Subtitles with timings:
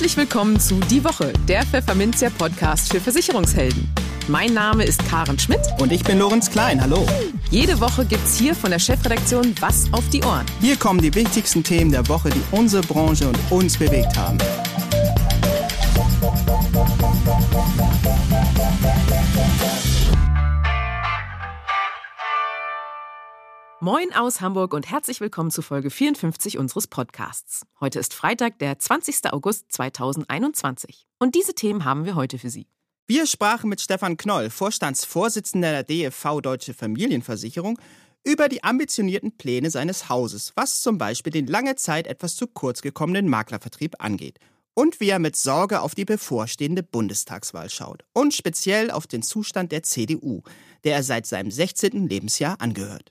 [0.00, 3.86] Herzlich willkommen zu Die Woche, der Pfefferminzia Podcast für Versicherungshelden.
[4.28, 5.60] Mein Name ist Karen Schmidt.
[5.78, 6.80] Und ich bin Lorenz Klein.
[6.80, 7.06] Hallo.
[7.50, 10.46] Jede Woche gibt's hier von der Chefredaktion Was auf die Ohren.
[10.62, 14.38] Hier kommen die wichtigsten Themen der Woche, die unsere Branche und uns bewegt haben.
[23.82, 27.62] Moin aus Hamburg und herzlich willkommen zu Folge 54 unseres Podcasts.
[27.80, 29.32] Heute ist Freitag, der 20.
[29.32, 31.06] August 2021.
[31.18, 32.66] Und diese Themen haben wir heute für Sie.
[33.06, 37.78] Wir sprachen mit Stefan Knoll, Vorstandsvorsitzender der DFV Deutsche Familienversicherung,
[38.22, 42.82] über die ambitionierten Pläne seines Hauses, was zum Beispiel den lange Zeit etwas zu kurz
[42.82, 44.40] gekommenen Maklervertrieb angeht.
[44.74, 48.04] Und wie er mit Sorge auf die bevorstehende Bundestagswahl schaut.
[48.12, 50.42] Und speziell auf den Zustand der CDU,
[50.84, 52.06] der er seit seinem 16.
[52.08, 53.10] Lebensjahr angehört.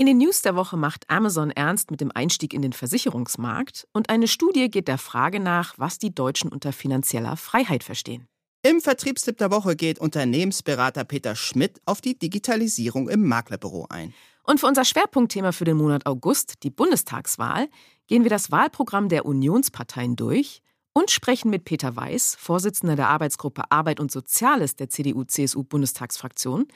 [0.00, 4.10] In den News der Woche macht Amazon ernst mit dem Einstieg in den Versicherungsmarkt und
[4.10, 8.28] eine Studie geht der Frage nach, was die Deutschen unter finanzieller Freiheit verstehen.
[8.62, 14.14] Im Vertriebstipp der Woche geht Unternehmensberater Peter Schmidt auf die Digitalisierung im Maklerbüro ein.
[14.44, 17.68] Und für unser Schwerpunktthema für den Monat August, die Bundestagswahl,
[18.06, 23.72] gehen wir das Wahlprogramm der Unionsparteien durch und sprechen mit Peter Weiß, Vorsitzender der Arbeitsgruppe
[23.72, 26.68] Arbeit und Soziales der CDU-CSU-Bundestagsfraktion,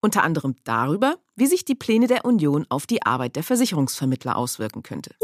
[0.00, 4.82] unter anderem darüber, wie sich die Pläne der Union auf die Arbeit der Versicherungsvermittler auswirken
[4.82, 5.14] könnte.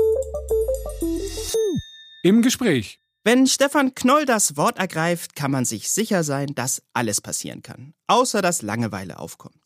[2.23, 3.01] Im Gespräch.
[3.25, 7.93] Wenn Stefan Knoll das Wort ergreift, kann man sich sicher sein, dass alles passieren kann,
[8.07, 9.57] außer dass Langeweile aufkommt.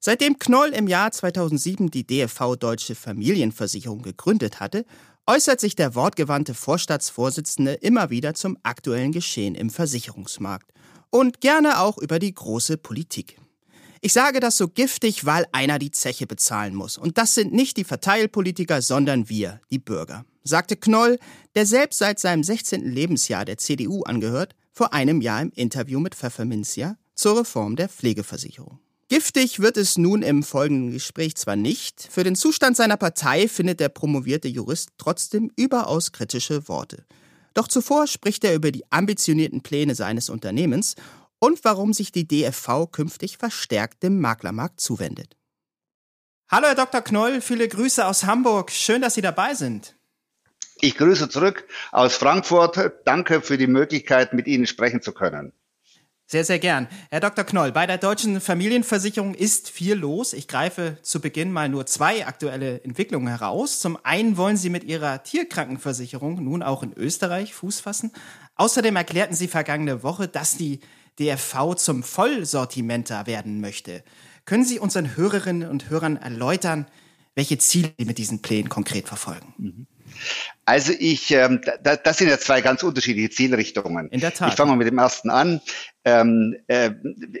[0.00, 4.84] Seitdem Knoll im Jahr 2007 die DFV Deutsche Familienversicherung gegründet hatte,
[5.26, 10.70] äußert sich der wortgewandte Vorstandsvorsitzende immer wieder zum aktuellen Geschehen im Versicherungsmarkt
[11.10, 13.38] und gerne auch über die große Politik.
[14.04, 16.98] Ich sage das so giftig, weil einer die Zeche bezahlen muss.
[16.98, 21.18] Und das sind nicht die Verteilpolitiker, sondern wir, die Bürger, sagte Knoll,
[21.54, 22.84] der selbst seit seinem 16.
[22.84, 28.78] Lebensjahr der CDU angehört, vor einem Jahr im Interview mit Pfefferminzia zur Reform der Pflegeversicherung.
[29.08, 33.80] Giftig wird es nun im folgenden Gespräch zwar nicht, für den Zustand seiner Partei findet
[33.80, 37.06] der promovierte Jurist trotzdem überaus kritische Worte.
[37.54, 40.94] Doch zuvor spricht er über die ambitionierten Pläne seines Unternehmens
[41.38, 45.36] und warum sich die DFV künftig verstärkt dem Maklermarkt zuwendet.
[46.50, 47.00] Hallo, Herr Dr.
[47.00, 48.70] Knoll, viele Grüße aus Hamburg.
[48.70, 49.96] Schön, dass Sie dabei sind.
[50.80, 52.78] Ich grüße zurück aus Frankfurt.
[53.04, 55.52] Danke für die Möglichkeit, mit Ihnen sprechen zu können.
[56.26, 56.88] Sehr, sehr gern.
[57.10, 57.44] Herr Dr.
[57.44, 60.32] Knoll, bei der deutschen Familienversicherung ist viel los.
[60.32, 63.78] Ich greife zu Beginn mal nur zwei aktuelle Entwicklungen heraus.
[63.80, 68.10] Zum einen wollen Sie mit Ihrer Tierkrankenversicherung nun auch in Österreich Fuß fassen.
[68.56, 70.80] Außerdem erklärten Sie vergangene Woche, dass die
[71.18, 74.02] DFV zum Vollsortimenter werden möchte.
[74.44, 76.86] Können Sie unseren Hörerinnen und Hörern erläutern,
[77.34, 79.54] welche Ziele Sie mit diesen Plänen konkret verfolgen?
[79.58, 79.86] Mhm.
[80.64, 84.08] Also ich, ähm, da, das sind ja zwei ganz unterschiedliche Zielrichtungen.
[84.08, 84.50] In der Tat.
[84.50, 85.60] Ich fange mal mit dem ersten an.
[86.04, 86.92] Ähm, äh,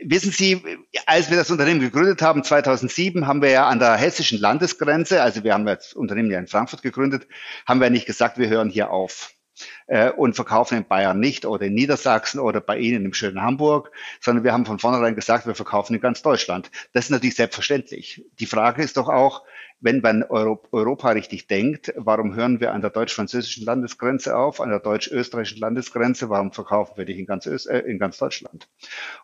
[0.02, 0.62] wissen Sie,
[1.06, 5.44] als wir das Unternehmen gegründet haben, 2007, haben wir ja an der hessischen Landesgrenze, also
[5.44, 7.26] wir haben ja das Unternehmen ja in Frankfurt gegründet,
[7.66, 9.30] haben wir nicht gesagt, wir hören hier auf
[9.86, 13.90] äh, und verkaufen in Bayern nicht oder in Niedersachsen oder bei Ihnen im schönen Hamburg,
[14.20, 16.70] sondern wir haben von vornherein gesagt, wir verkaufen in ganz Deutschland.
[16.92, 18.24] Das ist natürlich selbstverständlich.
[18.38, 19.42] Die Frage ist doch auch,
[19.84, 24.80] wenn man Europa richtig denkt, warum hören wir an der deutsch-französischen Landesgrenze auf, an der
[24.80, 28.66] deutsch-österreichischen Landesgrenze, warum verkaufen wir dich in ganz, Öst, äh, in ganz Deutschland?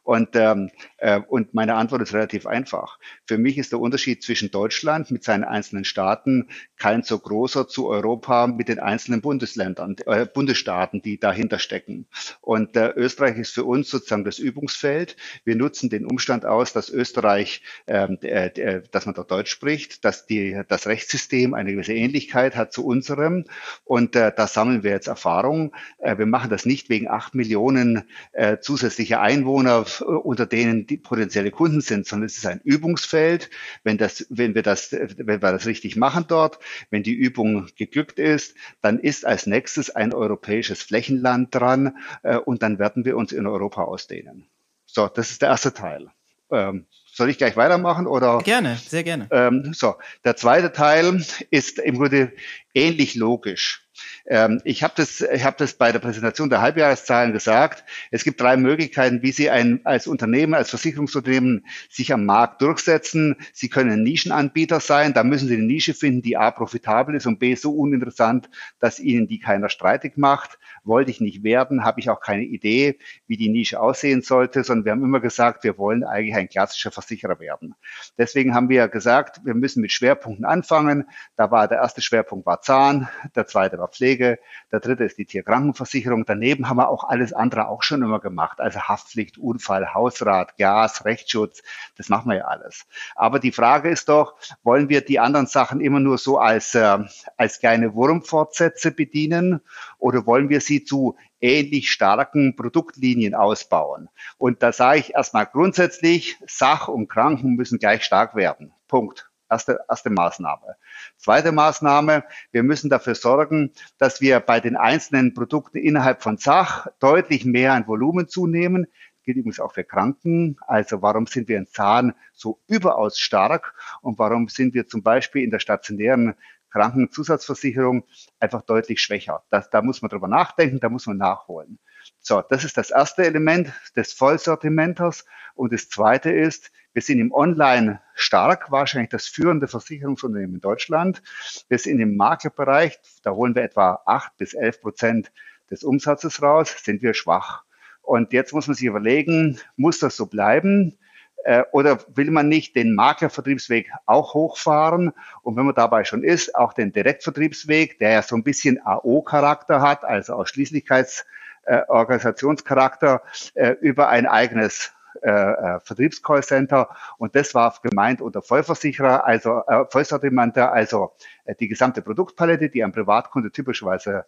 [0.03, 2.99] Und, ähm, äh, und meine Antwort ist relativ einfach.
[3.27, 7.89] Für mich ist der Unterschied zwischen Deutschland mit seinen einzelnen Staaten kein so großer zu
[7.89, 12.07] Europa mit den einzelnen Bundesländern, äh, Bundesstaaten, die dahinter stecken.
[12.43, 15.17] Und äh, Österreich ist für uns sozusagen das Übungsfeld.
[15.45, 20.27] Wir nutzen den Umstand aus, dass Österreich, ähm, äh, dass man dort Deutsch spricht, dass
[20.27, 23.45] die das Rechtssystem eine gewisse Ähnlichkeit hat zu unserem.
[23.85, 25.75] Und äh, da sammeln wir jetzt Erfahrung.
[25.99, 31.51] Äh, wir machen das nicht wegen acht Millionen äh, zusätzlicher Einwohner, unter denen die potenzielle
[31.51, 33.51] Kunden sind, sondern es ist ein Übungsfeld.
[33.85, 36.59] Wenn das, wenn wir das, wenn wir das richtig machen dort,
[36.91, 42.63] wenn die Übung geglückt ist, dann ist als nächstes ein europäisches Flächenland dran äh, und
[42.63, 44.47] dann werden wir uns in Europa ausdehnen.
[44.87, 46.11] So, das ist der erste Teil.
[46.51, 48.39] Ähm, soll ich gleich weitermachen oder?
[48.39, 49.29] Gerne, sehr gerne.
[49.31, 52.33] Ähm, so, der zweite Teil ist im Grunde
[52.75, 53.87] ähnlich logisch.
[54.27, 57.85] Ähm, ich habe das, ich hab das bei der Präsentation der Halbjahreszahlen gesagt.
[58.11, 63.37] Es gibt drei Möglichkeiten, wie Sie ein, als Unternehmen, als Versicherungsunternehmen sich am Markt durchsetzen.
[63.53, 65.13] Sie können Nischenanbieter sein.
[65.13, 69.01] Da müssen Sie eine Nische finden, die A profitabel ist und B so uninteressant, dass
[69.01, 70.59] Ihnen die keiner streitig macht.
[70.83, 74.85] Wollte ich nicht werden, habe ich auch keine Idee, wie die Nische aussehen sollte, sondern
[74.87, 77.75] wir haben immer gesagt, wir wollen eigentlich ein klassischer Versicherer werden.
[78.17, 81.05] Deswegen haben wir gesagt, wir müssen mit Schwerpunkten anfangen.
[81.37, 84.39] Da war der erste Schwerpunkt war Zahn, der zweite war Pflege.
[84.73, 86.25] Der dritte ist die Tierkrankenversicherung.
[86.25, 88.61] Daneben haben wir auch alles andere auch schon immer gemacht.
[88.61, 91.63] Also Haftpflicht, Unfall, Hausrat, Gas, Rechtsschutz.
[91.97, 92.87] Das machen wir ja alles.
[93.15, 96.99] Aber die Frage ist doch, wollen wir die anderen Sachen immer nur so als, äh,
[97.37, 99.61] als kleine Wurmfortsätze bedienen
[99.99, 104.09] oder wollen wir sie zu ähnlich starken Produktlinien ausbauen.
[104.39, 108.73] Und da sage ich erstmal grundsätzlich, Sach und Kranken müssen gleich stark werden.
[108.89, 109.30] Punkt.
[109.51, 110.77] Erste, erste Maßnahme.
[111.17, 116.87] Zweite Maßnahme, wir müssen dafür sorgen, dass wir bei den einzelnen Produkten innerhalb von Sach
[117.01, 118.85] deutlich mehr an Volumen zunehmen.
[118.85, 120.57] Das gilt übrigens auch für Kranken.
[120.67, 125.43] Also warum sind wir in Zahlen so überaus stark und warum sind wir zum Beispiel
[125.43, 126.35] in der stationären
[126.71, 128.05] Krankenzusatzversicherung
[128.39, 129.43] einfach deutlich schwächer.
[129.51, 131.79] Das, da muss man drüber nachdenken, da muss man nachholen.
[132.21, 135.25] So, das ist das erste Element des Vollsortimenters.
[135.55, 141.23] Und das zweite ist, wir sind im Online stark, wahrscheinlich das führende Versicherungsunternehmen in Deutschland.
[141.69, 145.31] Wir sind im Maklerbereich, da holen wir etwa acht bis elf Prozent
[145.71, 147.63] des Umsatzes raus, sind wir schwach.
[148.03, 150.99] Und jetzt muss man sich überlegen, muss das so bleiben?
[151.45, 155.13] Äh, oder will man nicht den Maklervertriebsweg auch hochfahren?
[155.43, 159.81] Und wenn man dabei schon ist, auch den Direktvertriebsweg, der ja so ein bisschen AO-Charakter
[159.81, 163.23] hat, also Ausschließlichkeitsorganisationscharakter,
[163.55, 164.93] äh, äh, über ein eigenes
[165.23, 166.89] äh, äh, Vertriebscallcenter
[167.19, 171.13] und das war gemeint unter Vollversicherer, also äh, Vollsortimenter, also
[171.45, 174.25] äh, die gesamte Produktpalette, die ein Privatkunde typischerweise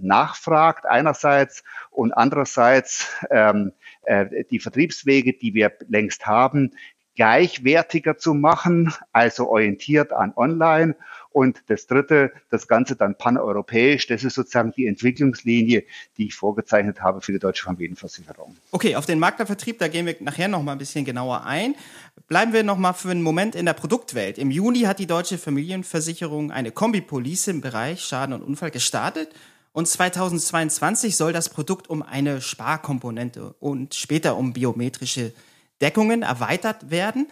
[0.00, 3.72] nachfragt einerseits und andererseits ähm,
[4.04, 6.72] äh, die Vertriebswege, die wir längst haben,
[7.14, 10.96] gleichwertiger zu machen, also orientiert an Online.
[11.30, 15.84] Und das Dritte, das Ganze dann paneuropäisch, das ist sozusagen die Entwicklungslinie,
[16.18, 18.56] die ich vorgezeichnet habe für die deutsche Familienversicherung.
[18.70, 21.74] Okay, auf den Maklervertrieb, da gehen wir nachher noch mal ein bisschen genauer ein.
[22.28, 24.36] Bleiben wir noch mal für einen Moment in der Produktwelt.
[24.36, 29.30] Im Juni hat die deutsche Familienversicherung eine Kombipolice im Bereich Schaden und Unfall gestartet.
[29.72, 35.32] Und 2022 soll das Produkt um eine Sparkomponente und später um biometrische
[35.82, 37.26] Deckungen erweitert werden,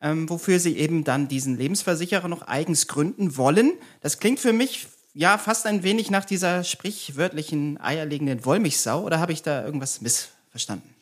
[0.00, 3.74] ähm, wofür sie eben dann diesen Lebensversicherer noch eigens gründen wollen.
[4.00, 9.32] Das klingt für mich ja fast ein wenig nach dieser sprichwörtlichen eierlegenden Wollmilchsau oder habe
[9.32, 10.94] ich da irgendwas missverstanden?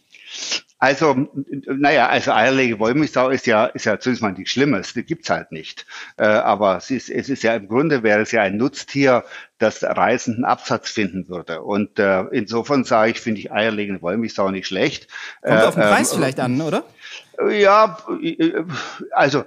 [0.81, 1.29] Also,
[1.67, 5.51] naja, also eierlegende Wollmilchsau ist ja, ist ja zumindest mal nichts Schlimmes, die gibt's halt
[5.51, 5.87] nicht.
[6.17, 9.25] Äh, aber es ist, es ist ja im Grunde wäre es ja ein Nutztier,
[9.59, 11.63] das reisenden Absatz finden würde.
[11.63, 15.09] Und äh, insofern sage ich, finde ich eierlegende Wollmilchsau nicht schlecht.
[15.43, 16.85] Kommt äh, auf den Preis ähm, vielleicht an, oder?
[17.51, 18.63] Ja, äh,
[19.13, 19.45] also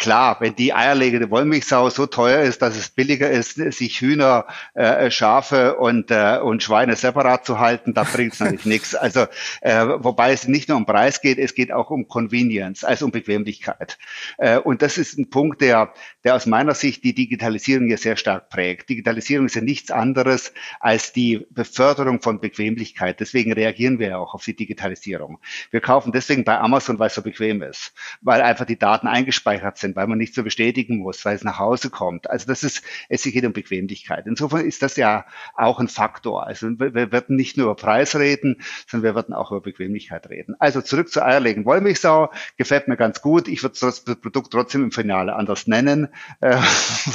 [0.00, 5.10] Klar, wenn die eierlegende Wollmilchsau so teuer ist, dass es billiger ist, sich Hühner, äh,
[5.10, 8.94] Schafe und, äh, und Schweine separat zu halten, da bringt es natürlich nichts.
[8.94, 9.26] Also
[9.60, 13.10] äh, wobei es nicht nur um Preis geht, es geht auch um Convenience, also um
[13.10, 13.98] Bequemlichkeit.
[14.38, 15.92] Äh, und das ist ein Punkt, der,
[16.24, 18.88] der aus meiner Sicht die Digitalisierung hier sehr stark prägt.
[18.88, 23.20] Digitalisierung ist ja nichts anderes als die Beförderung von Bequemlichkeit.
[23.20, 25.40] Deswegen reagieren wir ja auch auf die Digitalisierung.
[25.70, 27.92] Wir kaufen deswegen bei Amazon, weil es so bequem ist,
[28.22, 31.44] weil einfach die Daten eingespeichert sind sind, weil man nicht so bestätigen muss, weil es
[31.44, 32.30] nach Hause kommt.
[32.30, 34.26] Also das ist, es geht um Bequemlichkeit.
[34.26, 36.46] Insofern ist das ja auch ein Faktor.
[36.46, 40.28] Also wir, wir werden nicht nur über Preis reden, sondern wir werden auch über Bequemlichkeit
[40.28, 40.54] reden.
[40.58, 43.48] Also zurück zu Eierlegen Wollmilchsau, gefällt mir ganz gut.
[43.48, 46.08] Ich würde das Produkt trotzdem im Finale anders nennen,
[46.40, 46.56] äh,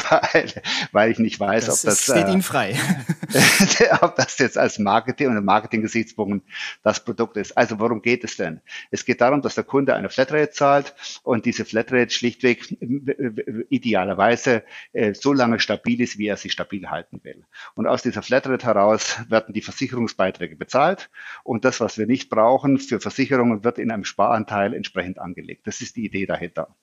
[0.10, 0.54] weil,
[0.92, 2.76] weil ich nicht weiß, das ob das steht äh, Ihnen frei.
[4.02, 6.42] ob das jetzt als Marketing und Marketing-Gesichtspunkten
[6.84, 7.58] das Produkt ist.
[7.58, 8.62] Also worum geht es denn?
[8.92, 12.65] Es geht darum, dass der Kunde eine Flatrate zahlt und diese Flatrate schlichtweg
[13.70, 17.44] idealerweise äh, so lange stabil ist, wie er sie stabil halten will.
[17.76, 21.10] Und aus dieser Flatrate heraus werden die Versicherungsbeiträge bezahlt
[21.44, 25.68] und das, was wir nicht brauchen für Versicherungen, wird in einem Sparanteil entsprechend angelegt.
[25.68, 26.76] Das ist die Idee dahinter.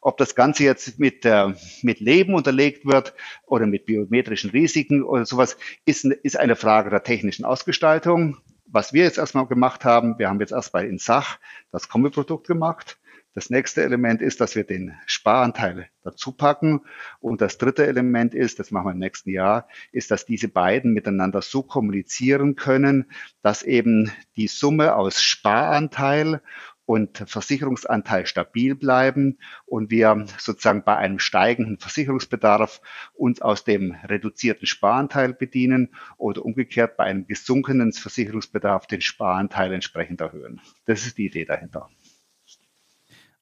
[0.00, 1.52] Ob das Ganze jetzt mit, äh,
[1.82, 3.14] mit Leben unterlegt wird
[3.46, 8.38] oder mit biometrischen Risiken oder sowas, ist, ist eine Frage der technischen Ausgestaltung
[8.70, 11.38] was wir jetzt erstmal gemacht haben, wir haben jetzt erstmal in Sach
[11.72, 12.98] das Kombiprodukt gemacht.
[13.34, 16.80] Das nächste Element ist, dass wir den Sparanteil dazu packen.
[17.20, 20.92] Und das dritte Element ist, das machen wir im nächsten Jahr, ist, dass diese beiden
[20.92, 23.10] miteinander so kommunizieren können,
[23.42, 26.40] dass eben die Summe aus Sparanteil
[26.88, 32.80] und Versicherungsanteil stabil bleiben und wir sozusagen bei einem steigenden Versicherungsbedarf
[33.12, 40.22] uns aus dem reduzierten Sparanteil bedienen oder umgekehrt bei einem gesunkenen Versicherungsbedarf den Sparanteil entsprechend
[40.22, 40.62] erhöhen.
[40.86, 41.90] Das ist die Idee dahinter.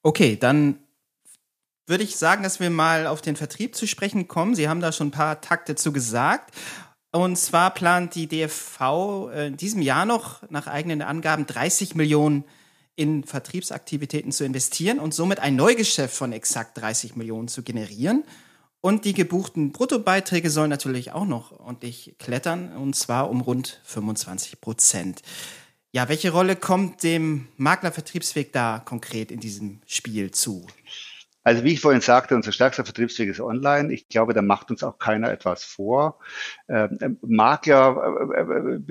[0.07, 0.79] Okay, dann
[1.85, 4.55] würde ich sagen, dass wir mal auf den Vertrieb zu sprechen kommen.
[4.55, 6.55] Sie haben da schon ein paar Takte zu gesagt.
[7.11, 12.45] Und zwar plant die DFV äh, in diesem Jahr noch nach eigenen Angaben 30 Millionen
[12.95, 18.23] in Vertriebsaktivitäten zu investieren und somit ein Neugeschäft von exakt 30 Millionen zu generieren.
[18.79, 24.61] Und die gebuchten Bruttobeiträge sollen natürlich auch noch ordentlich klettern, und zwar um rund 25
[24.61, 25.21] Prozent.
[25.91, 30.67] Ja, welche Rolle kommt dem Maklervertriebsweg da konkret in diesem Spiel zu?
[31.47, 33.93] Also wie ich vorhin sagte, unser stärkster Vertriebsweg ist online.
[33.93, 36.19] Ich glaube, da macht uns auch keiner etwas vor.
[36.67, 38.41] Ähm, Makler äh,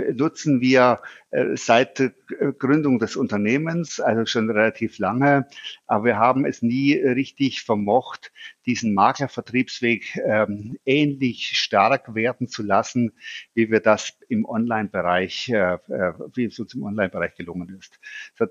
[0.02, 2.12] äh, nutzen wir äh, seit
[2.58, 5.46] Gründung des Unternehmens, also schon relativ lange.
[5.86, 8.32] Aber wir haben es nie richtig vermocht,
[8.64, 13.12] diesen Maklervertriebsweg ähm, ähnlich stark werden zu lassen,
[13.54, 18.00] wie wir das im Online-Bereich, äh, äh wie es uns im Online-Bereich gelungen ist.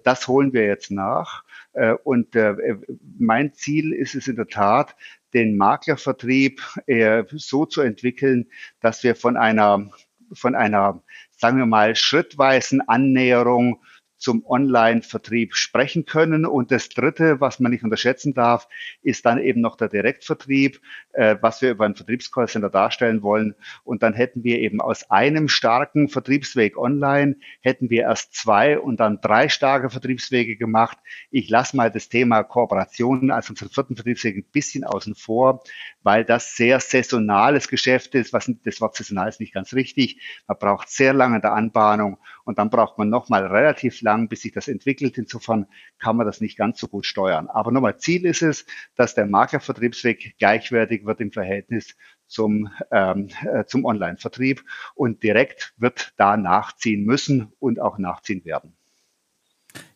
[0.04, 1.44] Das holen wir jetzt nach.
[1.74, 2.78] Äh, und äh,
[3.18, 4.96] mein Ziel ist es in der Tat,
[5.34, 8.50] den Maklervertrieb äh, so zu entwickeln,
[8.80, 9.92] dass wir von einer,
[10.32, 11.04] von einer,
[11.38, 13.82] sagen wir mal, schrittweisen Annäherung
[14.18, 16.46] zum Online-Vertrieb sprechen können.
[16.46, 18.68] Und das Dritte, was man nicht unterschätzen darf,
[19.02, 20.82] ist dann eben noch der Direktvertrieb,
[21.14, 23.56] äh, was wir über einen Vertriebscallcenter darstellen wollen.
[23.84, 29.00] Und dann hätten wir eben aus einem starken Vertriebsweg online, hätten wir erst zwei und
[29.00, 30.98] dann drei starke Vertriebswege gemacht.
[31.32, 35.64] Ich lasse mal das Thema Kooperationen als unseren vierten Vertriebsweg ein bisschen außen vor,
[36.04, 38.34] weil das sehr saisonales Geschäft ist.
[38.34, 40.22] Was, das Wort saisonal ist nicht ganz richtig.
[40.48, 44.42] Man braucht sehr lange in der Anbahnung und dann braucht man nochmal relativ lang, bis
[44.42, 45.18] sich das entwickelt.
[45.18, 45.66] Insofern
[46.00, 47.48] kann man das nicht ganz so gut steuern.
[47.50, 51.98] Aber nochmal, Ziel ist es, dass der Maklervertriebsweg gleichwertig wird im Verhältnis
[52.28, 58.78] zum, ähm, äh, zum Online-Vertrieb und direkt wird da nachziehen müssen und auch nachziehen werden.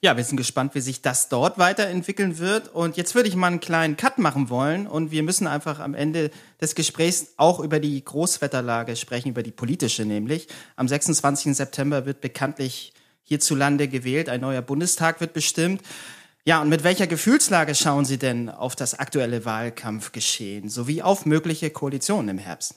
[0.01, 2.73] Ja, wir sind gespannt, wie sich das dort weiterentwickeln wird.
[2.73, 4.87] Und jetzt würde ich mal einen kleinen Cut machen wollen.
[4.87, 6.31] Und wir müssen einfach am Ende
[6.61, 10.47] des Gesprächs auch über die Großwetterlage sprechen, über die politische nämlich.
[10.75, 11.55] Am 26.
[11.55, 12.93] September wird bekanntlich
[13.23, 14.29] hierzulande gewählt.
[14.29, 15.81] Ein neuer Bundestag wird bestimmt.
[16.45, 21.69] Ja, und mit welcher Gefühlslage schauen Sie denn auf das aktuelle Wahlkampfgeschehen sowie auf mögliche
[21.69, 22.75] Koalitionen im Herbst?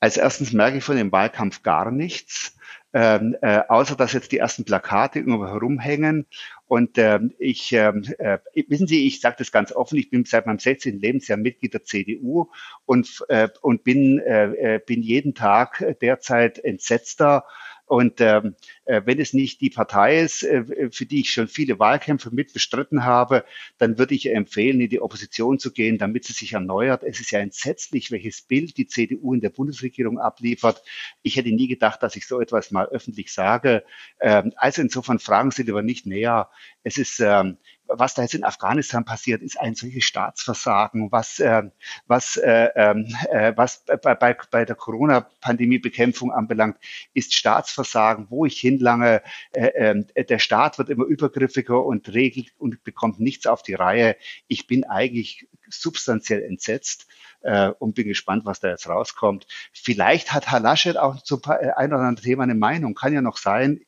[0.00, 2.53] Als erstens merke ich von dem Wahlkampf gar nichts
[2.94, 6.26] ähm, äh, außer dass jetzt die ersten Plakate irgendwo herumhängen.
[6.66, 10.46] Und ähm, ich, ähm, äh, wissen Sie, ich sage das ganz offen, ich bin seit
[10.46, 11.00] meinem 16.
[11.00, 12.50] Lebensjahr Mitglied der CDU
[12.86, 17.44] und, äh, und bin, äh, äh, bin jeden Tag derzeit entsetzter
[17.86, 21.78] und ähm, äh, wenn es nicht die Partei ist, äh, für die ich schon viele
[21.78, 23.44] Wahlkämpfe mit bestritten habe,
[23.78, 27.02] dann würde ich empfehlen, in die Opposition zu gehen, damit sie sich erneuert.
[27.02, 30.82] Es ist ja entsetzlich, welches Bild die CDU in der Bundesregierung abliefert.
[31.22, 33.84] Ich hätte nie gedacht, dass ich so etwas mal öffentlich sage.
[34.20, 36.50] Ähm, also insofern fragen Sie lieber nicht näher.
[36.82, 41.64] Es ist ähm, was da jetzt in Afghanistan passiert, ist ein solches Staatsversagen, was, äh,
[42.06, 46.78] was, äh, ähm, äh, was bei, der Corona-Pandemie-Bekämpfung anbelangt,
[47.12, 49.22] ist Staatsversagen, wo ich hinlange.
[49.52, 54.16] Äh, äh, der Staat wird immer übergriffiger und regelt und bekommt nichts auf die Reihe.
[54.48, 57.06] Ich bin eigentlich substanziell entsetzt
[57.42, 59.46] äh, und bin gespannt, was da jetzt rauskommt.
[59.72, 63.22] Vielleicht hat Herr Laschet auch zu äh, ein oder anderen Thema eine Meinung, kann ja
[63.22, 63.80] noch sein.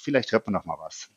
[0.00, 1.10] Vielleicht hört man noch mal was.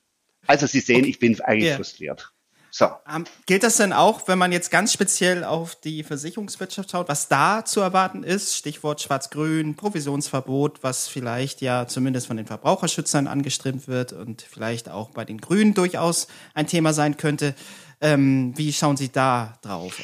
[0.47, 1.09] Also Sie sehen, okay.
[1.09, 1.75] ich bin eigentlich yeah.
[1.75, 2.34] frustriert.
[2.77, 2.87] So.
[3.09, 7.29] Um, gilt das denn auch, wenn man jetzt ganz speziell auf die Versicherungswirtschaft schaut, was
[7.29, 8.53] da zu erwarten ist?
[8.57, 15.11] Stichwort Schwarz-Grün, Provisionsverbot, was vielleicht ja zumindest von den Verbraucherschützern angestrebt wird und vielleicht auch
[15.11, 17.55] bei den Grünen durchaus ein Thema sein könnte.
[18.01, 19.97] Ähm, wie schauen Sie da drauf?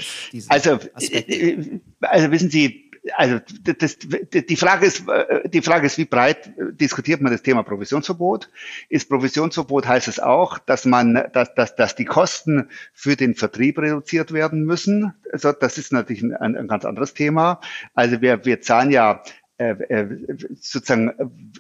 [0.48, 1.34] also, Aspekte?
[1.34, 6.52] Äh, also wissen Sie, also das, die Frage ist, äh, die Frage ist, wie breit
[6.58, 8.50] diskutiert man das Thema Provisionsverbot?
[8.90, 13.80] Ist Provisionsverbot heißt es auch, dass man, dass, dass, dass die Kosten für den Vertrieb
[13.80, 15.14] reduziert werden müssen?
[15.32, 17.60] Also das ist natürlich ein, ein ganz anderes Thema.
[17.96, 19.24] Also wir, wir zahlen ja
[19.58, 21.12] äh, äh sozusagen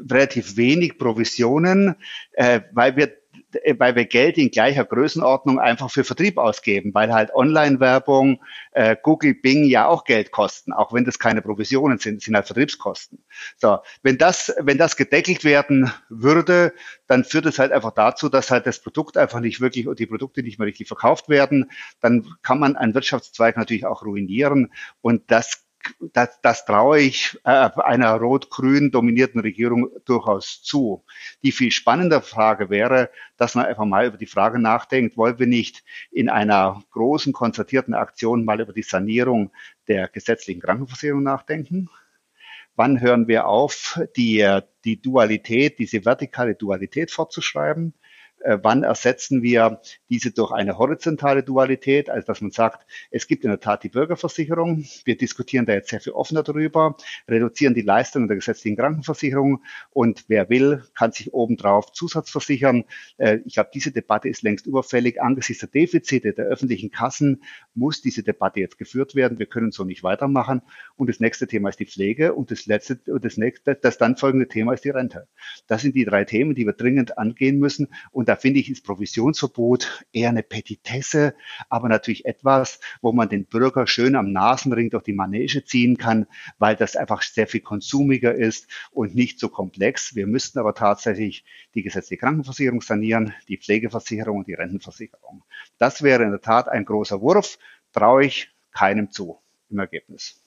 [0.10, 1.96] relativ wenig Provisionen,
[2.34, 3.21] äh, weil wir äh,
[3.77, 8.41] weil wir Geld in gleicher Größenordnung einfach für Vertrieb ausgeben, weil halt Online-Werbung,
[8.72, 12.48] äh, Google, Bing ja auch Geld kosten, auch wenn das keine Provisionen sind, sind halt
[12.48, 13.24] Vertriebskosten.
[13.58, 16.74] So, wenn das, wenn das gedeckelt werden würde,
[17.08, 20.05] dann führt es halt einfach dazu, dass halt das Produkt einfach nicht wirklich und die
[20.05, 21.72] Produkte nicht mehr richtig verkauft werden.
[22.00, 25.63] Dann kann man einen Wirtschaftszweig natürlich auch ruinieren und das
[26.00, 31.04] das, das traue ich äh, einer rot-grün dominierten Regierung durchaus zu.
[31.44, 35.48] Die viel spannende Frage wäre, dass man einfach mal über die Frage nachdenkt, wollen wir
[35.48, 39.52] nicht in einer großen konzertierten Aktion mal über die Sanierung
[39.88, 41.90] der gesetzlichen Krankenversicherung nachdenken?
[42.76, 47.94] Wann hören wir auf, die, die Dualität, diese vertikale Dualität fortzuschreiben?
[48.44, 53.44] Äh, wann ersetzen wir diese durch eine horizontale Dualität, also dass man sagt, es gibt
[53.44, 56.96] in der Tat die Bürgerversicherung, wir diskutieren da jetzt sehr viel offener darüber,
[57.28, 62.86] reduzieren die Leistungen der gesetzlichen Krankenversicherung und wer will, kann sich obendrauf Zusatzversichern.
[63.18, 65.22] Äh, ich glaube, diese Debatte ist längst überfällig.
[65.22, 67.44] Angesichts der Defizite der öffentlichen Kassen
[67.74, 69.40] muss diese Debatte jetzt geführt werden.
[69.40, 70.62] Wir können so nicht weitermachen.
[70.96, 74.48] Und das nächste Thema ist die Pflege und das letzte das nächste, das dann folgende
[74.48, 75.28] Thema ist die Rente.
[75.68, 77.88] Das sind die drei Themen, die wir dringend angehen müssen.
[78.12, 81.36] Und da finde ich, ist Provisionsverbot eher eine Petitesse,
[81.68, 86.28] aber natürlich etwas, wo man den Bürger schön am Nasenring durch die Manege ziehen kann,
[86.58, 90.16] weil das einfach sehr viel konsumiger ist und nicht so komplex.
[90.16, 91.44] Wir müssten aber tatsächlich
[91.76, 95.44] die gesetzliche Krankenversicherung sanieren, die Pflegeversicherung und die Rentenversicherung.
[95.78, 97.60] Das wäre in der Tat ein großer Wurf,
[97.92, 100.42] traue ich keinem zu im Ergebnis.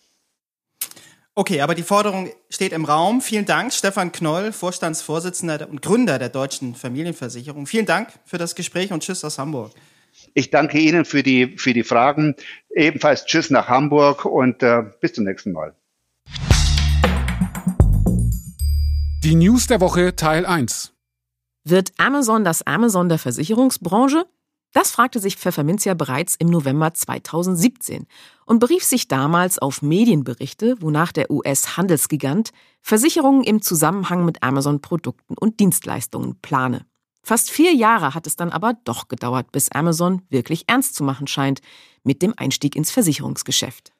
[1.37, 3.21] Okay, aber die Forderung steht im Raum.
[3.21, 7.67] Vielen Dank, Stefan Knoll, Vorstandsvorsitzender und Gründer der Deutschen Familienversicherung.
[7.67, 9.73] Vielen Dank für das Gespräch und Tschüss aus Hamburg.
[10.35, 12.37] Ich danke Ihnen für die, für die Fragen.
[12.71, 15.75] Ebenfalls Tschüss nach Hamburg und äh, bis zum nächsten Mal.
[19.25, 20.93] Die News der Woche Teil 1.
[21.65, 24.27] Wird Amazon das Amazon der Versicherungsbranche?
[24.75, 28.07] Das fragte sich Pfefferminz ja bereits im November 2017
[28.45, 32.51] und berief sich damals auf Medienberichte, wonach der US-Handelsgigant
[32.83, 36.87] Versicherungen im Zusammenhang mit Amazon-Produkten und Dienstleistungen plane.
[37.23, 41.29] Fast vier Jahre hat es dann aber doch gedauert, bis Amazon wirklich ernst zu machen
[41.29, 41.61] scheint
[42.03, 43.94] mit dem Einstieg ins Versicherungsgeschäft.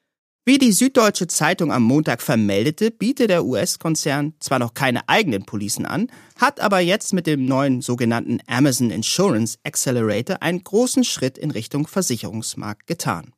[0.47, 5.87] Wie die Süddeutsche Zeitung am Montag vermeldete, bietet der US-Konzern zwar noch keine eigenen Policen
[5.87, 11.49] an, hat aber jetzt mit dem neuen sogenannten Amazon Insurance Accelerator einen großen Schritt in
[11.49, 13.33] Richtung Versicherungsmarkt getan.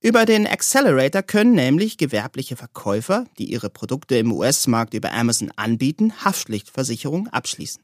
[0.00, 6.12] Über den Accelerator können nämlich gewerbliche Verkäufer, die ihre Produkte im US-Markt über Amazon anbieten,
[6.24, 7.82] Haftpflichtversicherung abschließen.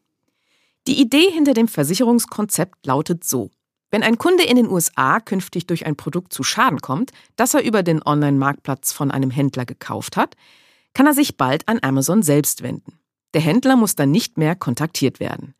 [0.86, 3.50] Die Idee hinter dem Versicherungskonzept lautet so.
[3.92, 7.62] Wenn ein Kunde in den USA künftig durch ein Produkt zu Schaden kommt, das er
[7.62, 10.34] über den Online-Marktplatz von einem Händler gekauft hat,
[10.94, 12.98] kann er sich bald an Amazon selbst wenden.
[13.34, 15.54] Der Händler muss dann nicht mehr kontaktiert werden.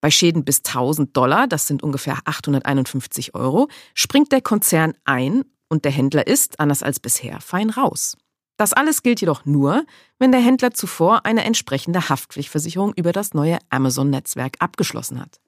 [0.00, 5.84] Bei Schäden bis 1000 Dollar, das sind ungefähr 851 Euro, springt der Konzern ein und
[5.84, 8.16] der Händler ist, anders als bisher, fein raus.
[8.56, 9.84] Das alles gilt jedoch nur,
[10.18, 15.40] wenn der Händler zuvor eine entsprechende Haftpflichtversicherung über das neue Amazon-Netzwerk abgeschlossen hat.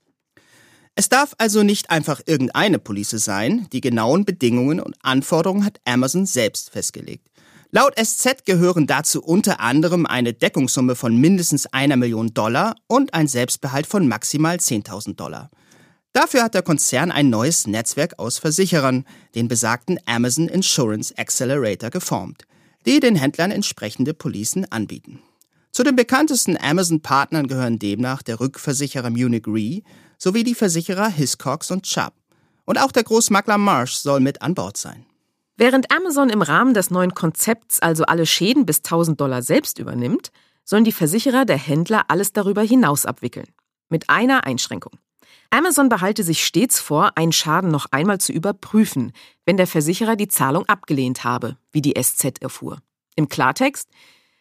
[0.99, 3.69] Es darf also nicht einfach irgendeine Police sein.
[3.71, 7.29] Die genauen Bedingungen und Anforderungen hat Amazon selbst festgelegt.
[7.71, 13.29] Laut SZ gehören dazu unter anderem eine Deckungssumme von mindestens einer Million Dollar und ein
[13.29, 15.51] Selbstbehalt von maximal 10.000 Dollar.
[16.15, 19.05] Dafür hat der Konzern ein neues Netzwerk aus Versicherern,
[19.35, 22.45] den besagten Amazon Insurance Accelerator, geformt,
[22.87, 25.21] die den Händlern entsprechende Policen anbieten.
[25.73, 29.83] Zu den bekanntesten Amazon-Partnern gehören demnach der Rückversicherer Munich Re
[30.19, 32.13] sowie die Versicherer Hiscox und Chubb.
[32.65, 35.07] Und auch der Großmakler Marsh soll mit an Bord sein.
[35.57, 40.31] Während Amazon im Rahmen des neuen Konzepts also alle Schäden bis 1000 Dollar selbst übernimmt,
[40.65, 43.47] sollen die Versicherer der Händler alles darüber hinaus abwickeln.
[43.89, 44.99] Mit einer Einschränkung.
[45.51, 49.13] Amazon behalte sich stets vor, einen Schaden noch einmal zu überprüfen,
[49.45, 52.79] wenn der Versicherer die Zahlung abgelehnt habe, wie die SZ erfuhr.
[53.15, 53.89] Im Klartext,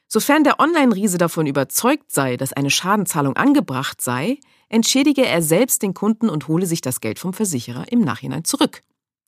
[0.07, 4.37] Sofern der Online-Riese davon überzeugt sei, dass eine Schadenzahlung angebracht sei,
[4.69, 8.83] entschädige er selbst den Kunden und hole sich das Geld vom Versicherer im Nachhinein zurück.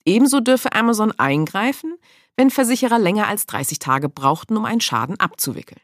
[0.05, 1.95] Ebenso dürfe Amazon eingreifen,
[2.35, 5.81] wenn Versicherer länger als 30 Tage brauchten, um einen Schaden abzuwickeln.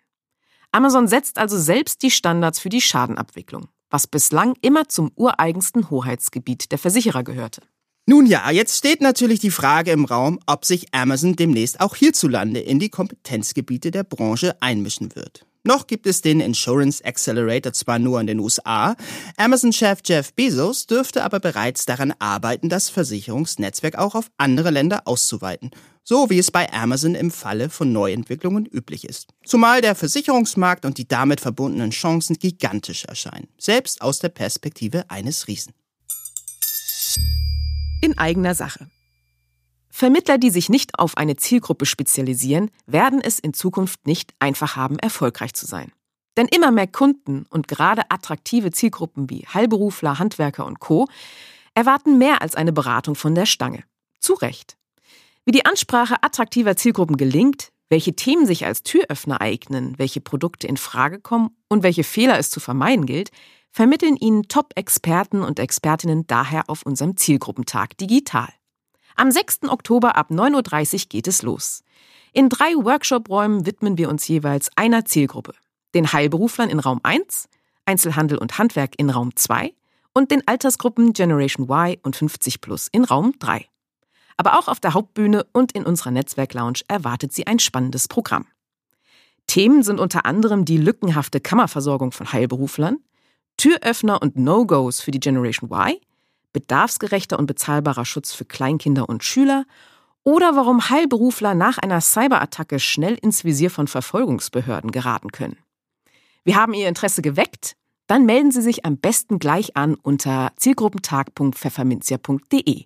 [0.71, 6.71] Amazon setzt also selbst die Standards für die Schadenabwicklung, was bislang immer zum ureigensten Hoheitsgebiet
[6.71, 7.61] der Versicherer gehörte.
[8.05, 12.59] Nun ja, jetzt steht natürlich die Frage im Raum, ob sich Amazon demnächst auch hierzulande
[12.59, 15.45] in die Kompetenzgebiete der Branche einmischen wird.
[15.63, 18.95] Noch gibt es den Insurance Accelerator zwar nur in den USA,
[19.37, 25.71] Amazon-Chef Jeff Bezos dürfte aber bereits daran arbeiten, das Versicherungsnetzwerk auch auf andere Länder auszuweiten,
[26.03, 29.27] so wie es bei Amazon im Falle von Neuentwicklungen üblich ist.
[29.45, 35.47] Zumal der Versicherungsmarkt und die damit verbundenen Chancen gigantisch erscheinen, selbst aus der Perspektive eines
[35.47, 35.73] Riesen
[38.03, 38.87] in eigener Sache.
[40.03, 44.99] Vermittler, die sich nicht auf eine Zielgruppe spezialisieren, werden es in Zukunft nicht einfach haben,
[44.99, 45.93] erfolgreich zu sein.
[46.35, 51.07] Denn immer mehr Kunden und gerade attraktive Zielgruppen wie Heilberufler, Handwerker und Co.
[51.73, 53.85] erwarten mehr als eine Beratung von der Stange.
[54.19, 54.75] Zu Recht.
[55.45, 60.75] Wie die Ansprache attraktiver Zielgruppen gelingt, welche Themen sich als Türöffner eignen, welche Produkte in
[60.75, 63.31] Frage kommen und welche Fehler es zu vermeiden gilt,
[63.71, 68.49] vermitteln Ihnen Top-Experten und Expertinnen daher auf unserem Zielgruppentag digital.
[69.15, 69.69] Am 6.
[69.69, 71.83] Oktober ab 9.30 Uhr geht es los.
[72.31, 75.53] In drei Workshop-Räumen widmen wir uns jeweils einer Zielgruppe.
[75.93, 77.47] Den Heilberuflern in Raum 1,
[77.85, 79.73] Einzelhandel und Handwerk in Raum 2
[80.13, 83.67] und den Altersgruppen Generation Y und 50 Plus in Raum 3.
[84.37, 88.47] Aber auch auf der Hauptbühne und in unserer Netzwerk-Lounge erwartet sie ein spannendes Programm.
[89.45, 92.97] Themen sind unter anderem die lückenhafte Kammerversorgung von Heilberuflern,
[93.57, 95.99] Türöffner und No-Gos für die Generation Y,
[96.53, 99.65] bedarfsgerechter und bezahlbarer Schutz für Kleinkinder und Schüler
[100.23, 105.57] oder warum Heilberufler nach einer Cyberattacke schnell ins Visier von Verfolgungsbehörden geraten können.
[106.43, 107.75] Wir haben Ihr Interesse geweckt?
[108.07, 112.85] Dann melden Sie sich am besten gleich an unter zielgruppentag.pfefferminzia.de.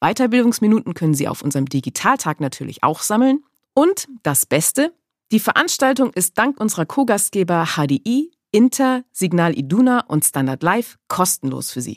[0.00, 3.44] Weiterbildungsminuten können Sie auf unserem Digitaltag natürlich auch sammeln.
[3.74, 4.94] Und das Beste,
[5.30, 11.82] die Veranstaltung ist dank unserer Co-Gastgeber HDI, Inter, Signal Iduna und Standard Live kostenlos für
[11.82, 11.96] Sie.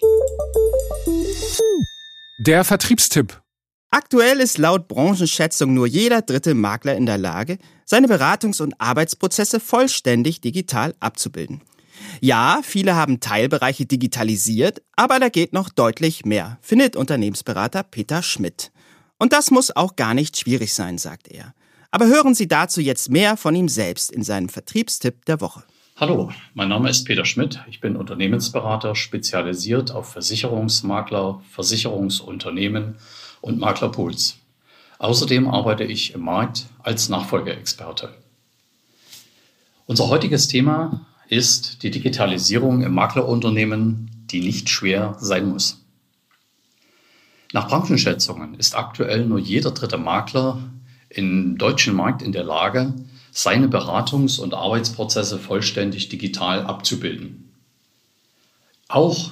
[2.46, 3.42] Der Vertriebstipp.
[3.90, 9.60] Aktuell ist laut Branchenschätzung nur jeder dritte Makler in der Lage, seine Beratungs- und Arbeitsprozesse
[9.60, 11.62] vollständig digital abzubilden.
[12.22, 18.72] Ja, viele haben Teilbereiche digitalisiert, aber da geht noch deutlich mehr, findet Unternehmensberater Peter Schmidt.
[19.18, 21.56] Und das muss auch gar nicht schwierig sein, sagt er.
[21.90, 25.64] Aber hören Sie dazu jetzt mehr von ihm selbst in seinem Vertriebstipp der Woche.
[25.96, 27.62] Hallo, mein Name ist Peter Schmidt.
[27.70, 32.96] Ich bin Unternehmensberater, spezialisiert auf Versicherungsmakler, Versicherungsunternehmen
[33.42, 34.40] und Maklerpools.
[34.98, 38.12] Außerdem arbeite ich im Markt als Nachfolgeexperte.
[39.86, 45.86] Unser heutiges Thema ist die Digitalisierung im Maklerunternehmen, die nicht schwer sein muss.
[47.52, 50.58] Nach Branchenschätzungen ist aktuell nur jeder dritte Makler
[51.10, 52.96] im deutschen Markt in der Lage,
[53.34, 57.52] seine Beratungs- und Arbeitsprozesse vollständig digital abzubilden.
[58.88, 59.32] Auch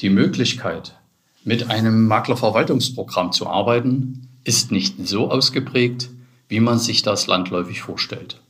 [0.00, 0.94] die Möglichkeit,
[1.42, 6.10] mit einem Maklerverwaltungsprogramm zu arbeiten, ist nicht so ausgeprägt,
[6.48, 8.40] wie man sich das landläufig vorstellt.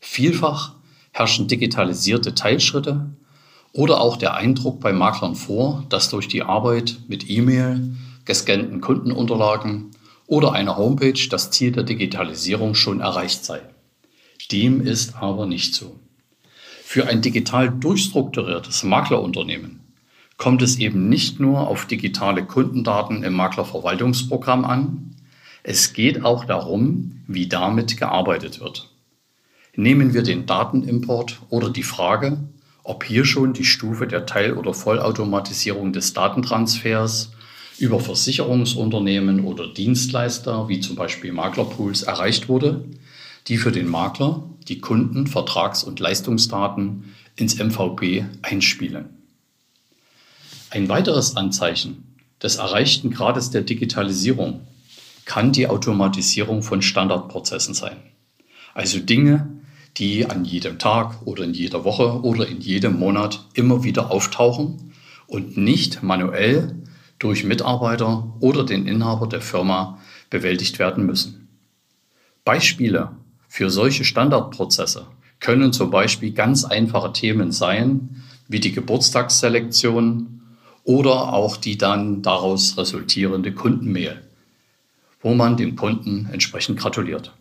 [0.00, 0.72] Vielfach
[1.12, 3.08] herrschen digitalisierte Teilschritte
[3.72, 7.96] oder auch der Eindruck bei Maklern vor, dass durch die Arbeit mit E-Mail,
[8.26, 9.92] gescannten Kundenunterlagen
[10.26, 13.62] oder einer Homepage das Ziel der Digitalisierung schon erreicht sei.
[14.52, 15.98] Dem ist aber nicht so.
[16.84, 19.80] Für ein digital durchstrukturiertes Maklerunternehmen
[20.36, 25.16] kommt es eben nicht nur auf digitale Kundendaten im Maklerverwaltungsprogramm an,
[25.62, 28.88] es geht auch darum, wie damit gearbeitet wird.
[29.74, 32.38] Nehmen wir den Datenimport oder die Frage,
[32.84, 37.32] ob hier schon die Stufe der Teil- oder Vollautomatisierung des Datentransfers
[37.78, 42.84] über Versicherungsunternehmen oder Dienstleister wie zum Beispiel Maklerpools erreicht wurde,
[43.48, 49.10] die für den Makler die Kunden-, Vertrags- und Leistungsdaten ins MVP einspielen.
[50.70, 54.60] Ein weiteres Anzeichen des erreichten Grades der Digitalisierung
[55.24, 57.96] kann die Automatisierung von Standardprozessen sein.
[58.74, 59.48] Also Dinge,
[59.96, 64.92] die an jedem Tag oder in jeder Woche oder in jedem Monat immer wieder auftauchen
[65.26, 66.82] und nicht manuell
[67.18, 71.48] durch Mitarbeiter oder den Inhaber der Firma bewältigt werden müssen.
[72.44, 73.12] Beispiele
[73.56, 75.06] für solche Standardprozesse
[75.40, 80.42] können zum Beispiel ganz einfache Themen sein, wie die Geburtstagsselektion
[80.84, 84.20] oder auch die dann daraus resultierende Kundenmail,
[85.22, 87.32] wo man dem Kunden entsprechend gratuliert.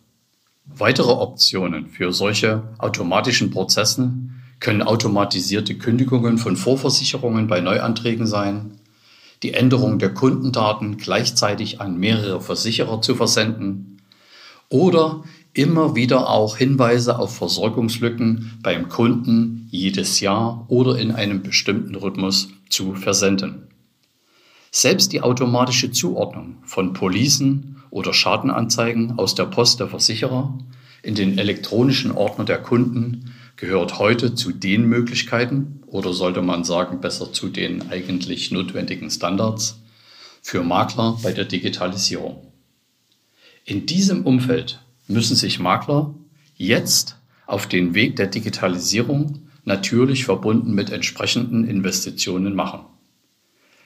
[0.63, 4.13] Weitere Optionen für solche automatischen Prozesse
[4.61, 8.79] können automatisierte Kündigungen von Vorversicherungen bei Neuanträgen sein,
[9.43, 13.97] die Änderung der Kundendaten gleichzeitig an mehrere Versicherer zu versenden
[14.69, 21.95] oder immer wieder auch Hinweise auf Versorgungslücken beim Kunden jedes Jahr oder in einem bestimmten
[21.95, 23.67] Rhythmus zu versenden.
[24.69, 30.57] Selbst die automatische Zuordnung von Policen oder Schadenanzeigen aus der Post der Versicherer
[31.01, 36.99] in den elektronischen Ordner der Kunden gehört heute zu den Möglichkeiten oder sollte man sagen
[36.99, 39.79] besser zu den eigentlich notwendigen Standards
[40.41, 42.51] für Makler bei der Digitalisierung.
[43.63, 46.13] In diesem Umfeld müssen sich Makler
[46.55, 52.81] jetzt auf den Weg der Digitalisierung natürlich verbunden mit entsprechenden Investitionen machen.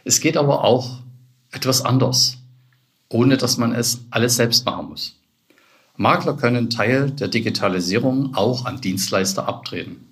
[0.04, 1.02] Es geht aber auch
[1.52, 2.40] etwas anders
[3.10, 5.16] ohne dass man es alles selbst machen muss.
[5.98, 10.08] Makler können Teil der Digitalisierung auch an Dienstleister abtreten.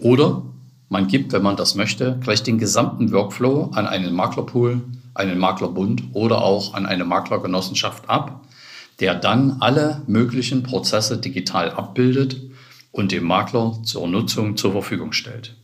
[0.00, 0.42] Oder
[0.88, 4.82] man gibt, wenn man das möchte, gleich den gesamten Workflow an einen Maklerpool,
[5.14, 8.44] einen Maklerbund oder auch an eine Maklergenossenschaft ab,
[9.00, 12.40] der dann alle möglichen Prozesse digital abbildet
[12.92, 15.56] und dem Makler zur Nutzung zur Verfügung stellt.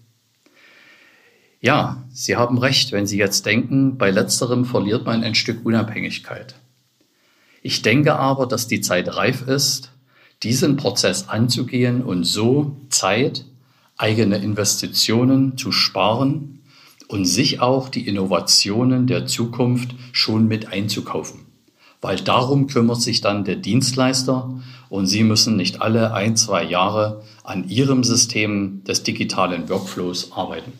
[1.60, 6.54] Ja, Sie haben recht, wenn Sie jetzt denken, bei letzterem verliert man ein Stück Unabhängigkeit.
[7.62, 9.90] Ich denke aber, dass die Zeit reif ist,
[10.42, 13.44] diesen Prozess anzugehen und so Zeit,
[13.96, 16.60] eigene Investitionen zu sparen
[17.08, 21.45] und sich auch die Innovationen der Zukunft schon mit einzukaufen.
[22.00, 27.24] Weil darum kümmert sich dann der Dienstleister und Sie müssen nicht alle ein, zwei Jahre
[27.42, 30.72] an Ihrem System des digitalen Workflows arbeiten.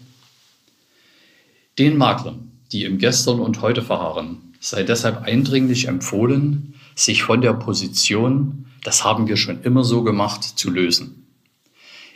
[1.78, 7.52] Den Maklern, die im Gestern und Heute verharren, sei deshalb eindringlich empfohlen, sich von der
[7.52, 11.26] Position, das haben wir schon immer so gemacht, zu lösen.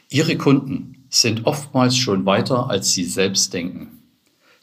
[0.09, 4.01] Ihre Kunden sind oftmals schon weiter, als sie selbst denken.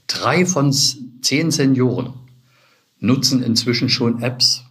[0.08, 2.14] Drei von zehn Senioren
[3.00, 4.64] nutzen inzwischen schon Apps.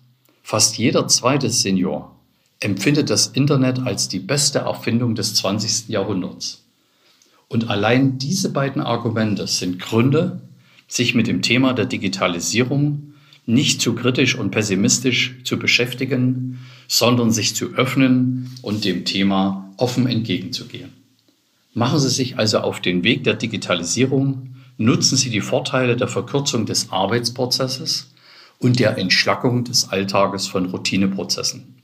[0.42, 2.16] Fast jeder zweite Senior
[2.60, 5.88] empfindet das Internet als die beste Erfindung des 20.
[5.88, 6.64] Jahrhunderts.
[7.48, 10.40] Und allein diese beiden Argumente sind Gründe,
[10.88, 16.58] sich mit dem Thema der Digitalisierung nicht zu kritisch und pessimistisch zu beschäftigen,
[16.88, 20.92] sondern sich zu öffnen und dem Thema offen entgegenzugehen.
[21.74, 26.66] Machen Sie sich also auf den Weg der Digitalisierung, nutzen Sie die Vorteile der Verkürzung
[26.66, 28.08] des Arbeitsprozesses
[28.58, 31.76] und der Entschlackung des Alltages von Routineprozessen.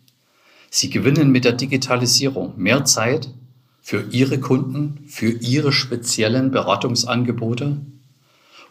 [0.70, 3.28] Sie gewinnen mit der Digitalisierung mehr Zeit
[3.82, 7.76] für Ihre Kunden, für Ihre speziellen Beratungsangebote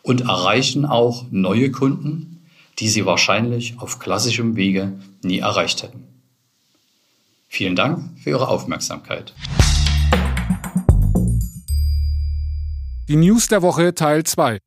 [0.02, 2.44] und erreichen auch neue Kunden,
[2.80, 6.08] die Sie wahrscheinlich auf klassischem Wege nie erreicht hätten.
[7.48, 9.34] Vielen Dank für Ihre Aufmerksamkeit.
[13.10, 14.60] Die News der Woche Teil 2.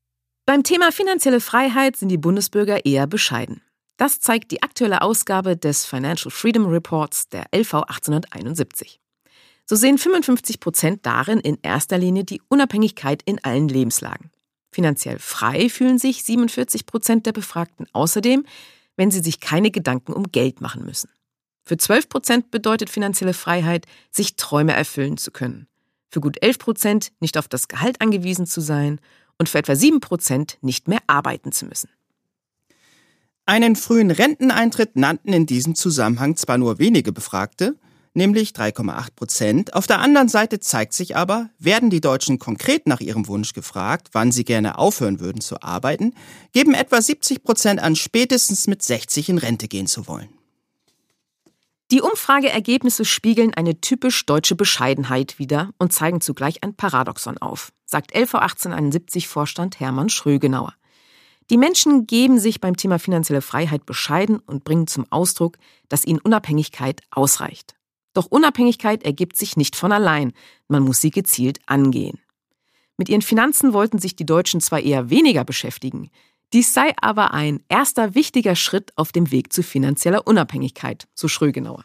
[0.46, 3.62] Beim Thema finanzielle Freiheit sind die Bundesbürger eher bescheiden.
[3.96, 9.00] Das zeigt die aktuelle Ausgabe des Financial Freedom Reports der LV 1871.
[9.64, 14.30] So sehen 55 Prozent darin in erster Linie die Unabhängigkeit in allen Lebenslagen.
[14.70, 18.44] Finanziell frei fühlen sich 47 Prozent der Befragten außerdem,
[18.96, 21.08] wenn sie sich keine Gedanken um Geld machen müssen.
[21.62, 25.68] Für 12 Prozent bedeutet finanzielle Freiheit, sich Träume erfüllen zu können.
[26.10, 29.00] Für gut 11 Prozent nicht auf das Gehalt angewiesen zu sein
[29.38, 31.88] und für etwa 7 Prozent nicht mehr arbeiten zu müssen.
[33.46, 37.76] Einen frühen Renteneintritt nannten in diesem Zusammenhang zwar nur wenige Befragte,
[38.14, 39.74] nämlich 3,8 Prozent.
[39.74, 44.08] Auf der anderen Seite zeigt sich aber, werden die Deutschen konkret nach ihrem Wunsch gefragt,
[44.12, 46.14] wann sie gerne aufhören würden zu arbeiten,
[46.52, 50.30] geben etwa 70 Prozent an, spätestens mit 60 in Rente gehen zu wollen.
[51.90, 58.12] Die Umfrageergebnisse spiegeln eine typisch deutsche Bescheidenheit wider und zeigen zugleich ein Paradoxon auf, sagt
[58.12, 60.74] LV 1871 Vorstand Hermann Schrögenauer.
[61.48, 66.18] Die Menschen geben sich beim Thema finanzielle Freiheit bescheiden und bringen zum Ausdruck, dass ihnen
[66.18, 67.76] Unabhängigkeit ausreicht.
[68.12, 70.32] Doch Unabhängigkeit ergibt sich nicht von allein,
[70.66, 72.18] man muss sie gezielt angehen.
[72.96, 76.10] Mit ihren Finanzen wollten sich die Deutschen zwar eher weniger beschäftigen,
[76.52, 81.84] dies sei aber ein erster wichtiger Schritt auf dem Weg zu finanzieller Unabhängigkeit, so Schrögenauer.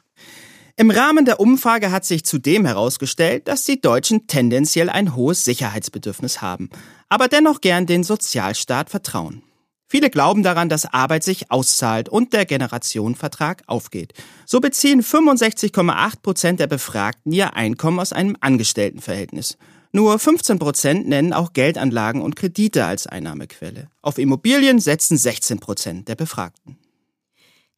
[0.80, 6.42] Im Rahmen der Umfrage hat sich zudem herausgestellt, dass die Deutschen tendenziell ein hohes Sicherheitsbedürfnis
[6.42, 6.70] haben,
[7.10, 9.44] aber dennoch gern den Sozialstaat vertrauen.
[9.90, 14.14] Viele glauben daran, dass Arbeit sich auszahlt und der Generationenvertrag aufgeht.
[14.46, 19.58] So beziehen 65,8 Prozent der Befragten ihr Einkommen aus einem Angestelltenverhältnis.
[19.92, 23.90] Nur 15 Prozent nennen auch Geldanlagen und Kredite als Einnahmequelle.
[24.02, 26.79] Auf Immobilien setzen 16 Prozent der Befragten.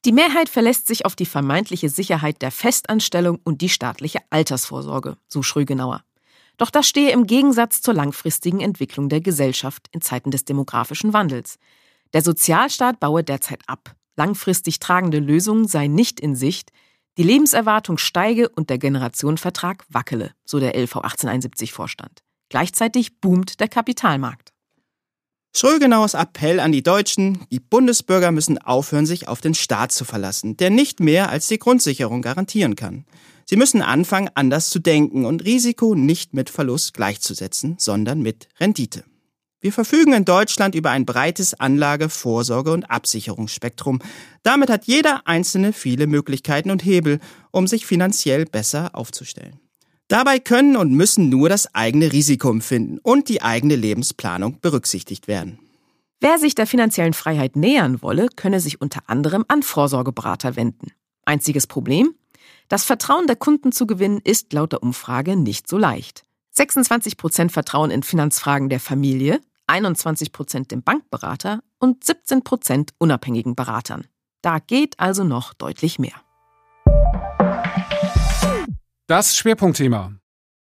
[0.03, 5.43] Die Mehrheit verlässt sich auf die vermeintliche Sicherheit der Festanstellung und die staatliche Altersvorsorge, so
[5.43, 6.03] Schrögenauer.
[6.57, 11.57] Doch das stehe im Gegensatz zur langfristigen Entwicklung der Gesellschaft in Zeiten des demografischen Wandels.
[12.13, 13.95] Der Sozialstaat baue derzeit ab.
[14.15, 16.71] Langfristig tragende Lösungen seien nicht in Sicht.
[17.17, 22.23] Die Lebenserwartung steige und der Generationenvertrag wackele, so der LV 1871 Vorstand.
[22.49, 24.50] Gleichzeitig boomt der Kapitalmarkt.
[25.53, 30.55] Schrögenauers Appell an die Deutschen, die Bundesbürger müssen aufhören, sich auf den Staat zu verlassen,
[30.55, 33.05] der nicht mehr als die Grundsicherung garantieren kann.
[33.45, 39.03] Sie müssen anfangen, anders zu denken und Risiko nicht mit Verlust gleichzusetzen, sondern mit Rendite.
[39.59, 43.99] Wir verfügen in Deutschland über ein breites Anlage-, Vorsorge- und Absicherungsspektrum.
[44.43, 47.19] Damit hat jeder Einzelne viele Möglichkeiten und Hebel,
[47.51, 49.59] um sich finanziell besser aufzustellen.
[50.11, 55.57] Dabei können und müssen nur das eigene Risiko empfinden und die eigene Lebensplanung berücksichtigt werden.
[56.19, 60.91] Wer sich der finanziellen Freiheit nähern wolle, könne sich unter anderem an Vorsorgeberater wenden.
[61.23, 62.13] Einziges Problem?
[62.67, 66.25] Das Vertrauen der Kunden zu gewinnen ist laut der Umfrage nicht so leicht.
[66.51, 73.55] 26 Prozent vertrauen in Finanzfragen der Familie, 21 Prozent dem Bankberater und 17 Prozent unabhängigen
[73.55, 74.07] Beratern.
[74.41, 76.21] Da geht also noch deutlich mehr.
[79.11, 80.13] Das Schwerpunktthema.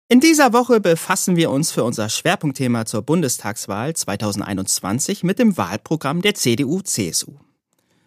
[0.08, 6.22] In dieser Woche befassen wir uns für unser Schwerpunktthema zur Bundestagswahl 2021 mit dem Wahlprogramm
[6.22, 7.32] der CDU-CSU.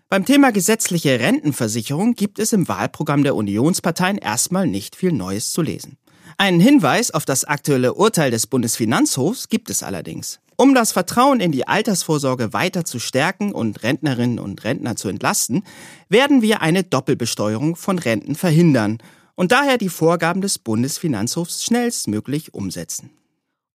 [0.08, 5.62] Beim Thema gesetzliche Rentenversicherung gibt es im Wahlprogramm der Unionsparteien erstmal nicht viel Neues zu
[5.62, 5.98] lesen.
[6.38, 10.40] Einen Hinweis auf das aktuelle Urteil des Bundesfinanzhofs gibt es allerdings.
[10.56, 15.66] Um das Vertrauen in die Altersvorsorge weiter zu stärken und Rentnerinnen und Rentner zu entlasten,
[16.08, 19.00] werden wir eine Doppelbesteuerung von Renten verhindern
[19.42, 23.10] und daher die Vorgaben des Bundesfinanzhofs schnellstmöglich umsetzen.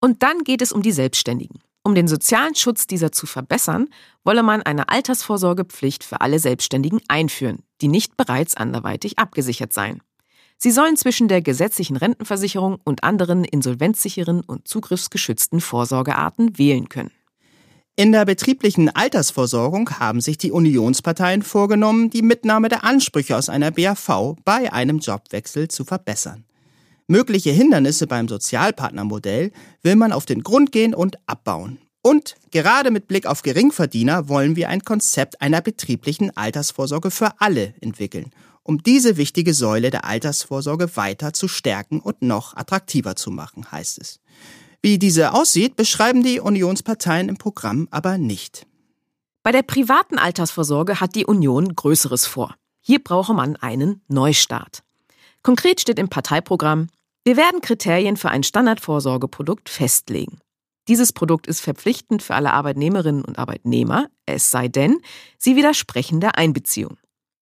[0.00, 1.60] Und dann geht es um die Selbstständigen.
[1.82, 3.88] Um den sozialen Schutz dieser zu verbessern,
[4.22, 10.02] wolle man eine Altersvorsorgepflicht für alle Selbstständigen einführen, die nicht bereits anderweitig abgesichert seien.
[10.56, 17.10] Sie sollen zwischen der gesetzlichen Rentenversicherung und anderen insolvenzsicheren und zugriffsgeschützten Vorsorgearten wählen können.
[17.98, 23.70] In der betrieblichen Altersvorsorgung haben sich die Unionsparteien vorgenommen, die Mitnahme der Ansprüche aus einer
[23.70, 26.44] BAV bei einem Jobwechsel zu verbessern.
[27.06, 29.50] Mögliche Hindernisse beim Sozialpartnermodell
[29.82, 31.78] will man auf den Grund gehen und abbauen.
[32.02, 37.72] Und gerade mit Blick auf Geringverdiener wollen wir ein Konzept einer betrieblichen Altersvorsorge für alle
[37.80, 38.30] entwickeln
[38.66, 43.98] um diese wichtige Säule der Altersvorsorge weiter zu stärken und noch attraktiver zu machen, heißt
[44.00, 44.18] es.
[44.86, 48.68] Wie diese aussieht, beschreiben die Unionsparteien im Programm aber nicht.
[49.42, 52.54] Bei der privaten Altersvorsorge hat die Union Größeres vor.
[52.82, 54.84] Hier brauche man einen Neustart.
[55.42, 56.86] Konkret steht im Parteiprogramm,
[57.24, 60.38] wir werden Kriterien für ein Standardvorsorgeprodukt festlegen.
[60.86, 65.00] Dieses Produkt ist verpflichtend für alle Arbeitnehmerinnen und Arbeitnehmer, es sei denn,
[65.36, 66.96] sie widersprechen der Einbeziehung.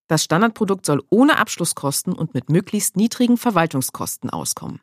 [0.07, 4.81] Das Standardprodukt soll ohne Abschlusskosten und mit möglichst niedrigen Verwaltungskosten auskommen.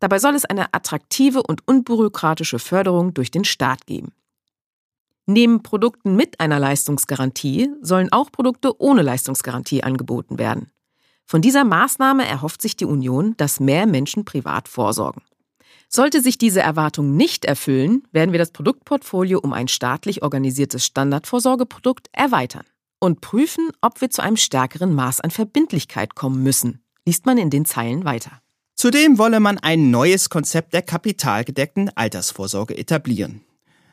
[0.00, 4.12] Dabei soll es eine attraktive und unbürokratische Förderung durch den Staat geben.
[5.26, 10.70] Neben Produkten mit einer Leistungsgarantie sollen auch Produkte ohne Leistungsgarantie angeboten werden.
[11.24, 15.22] Von dieser Maßnahme erhofft sich die Union, dass mehr Menschen privat vorsorgen.
[15.88, 22.08] Sollte sich diese Erwartung nicht erfüllen, werden wir das Produktportfolio um ein staatlich organisiertes Standardvorsorgeprodukt
[22.12, 22.64] erweitern
[23.00, 27.50] und prüfen, ob wir zu einem stärkeren Maß an Verbindlichkeit kommen müssen, liest man in
[27.50, 28.40] den Zeilen weiter.
[28.76, 33.40] Zudem wolle man ein neues Konzept der kapitalgedeckten Altersvorsorge etablieren.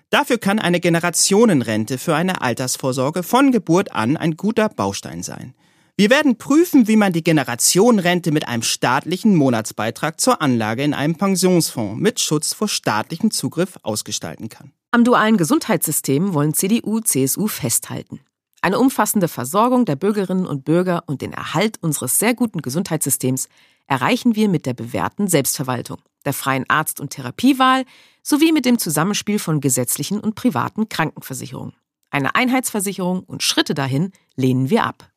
[0.09, 5.53] Dafür kann eine Generationenrente für eine Altersvorsorge von Geburt an ein guter Baustein sein.
[5.95, 11.15] Wir werden prüfen, wie man die Generationenrente mit einem staatlichen Monatsbeitrag zur Anlage in einem
[11.15, 14.73] Pensionsfonds mit Schutz vor staatlichem Zugriff ausgestalten kann.
[14.91, 18.19] Am dualen Gesundheitssystem wollen CDU, CSU festhalten.
[18.61, 23.47] Eine umfassende Versorgung der Bürgerinnen und Bürger und den Erhalt unseres sehr guten Gesundheitssystems
[23.87, 27.85] erreichen wir mit der bewährten Selbstverwaltung, der freien Arzt- und Therapiewahl
[28.21, 31.73] sowie mit dem Zusammenspiel von gesetzlichen und privaten Krankenversicherungen.
[32.09, 35.09] Eine Einheitsversicherung und Schritte dahin lehnen wir ab.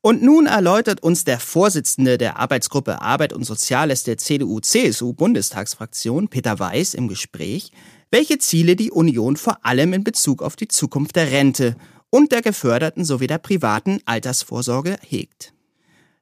[0.00, 6.94] Und nun erläutert uns der Vorsitzende der Arbeitsgruppe Arbeit und Soziales der CDU-CSU-Bundestagsfraktion, Peter Weiß,
[6.94, 7.72] im Gespräch,
[8.10, 11.76] welche Ziele die Union vor allem in Bezug auf die Zukunft der Rente
[12.10, 15.52] und der geförderten sowie der privaten Altersvorsorge hegt.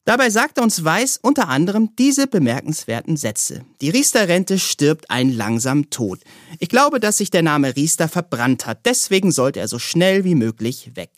[0.07, 3.65] Dabei sagte uns Weiß unter anderem diese bemerkenswerten Sätze.
[3.81, 6.21] Die Riester-Rente stirbt einen langsamen Tod.
[6.61, 10.37] Ich glaube, dass sich der Name Riester verbrannt hat, deswegen sollte er so schnell wie
[10.37, 11.11] möglich weg.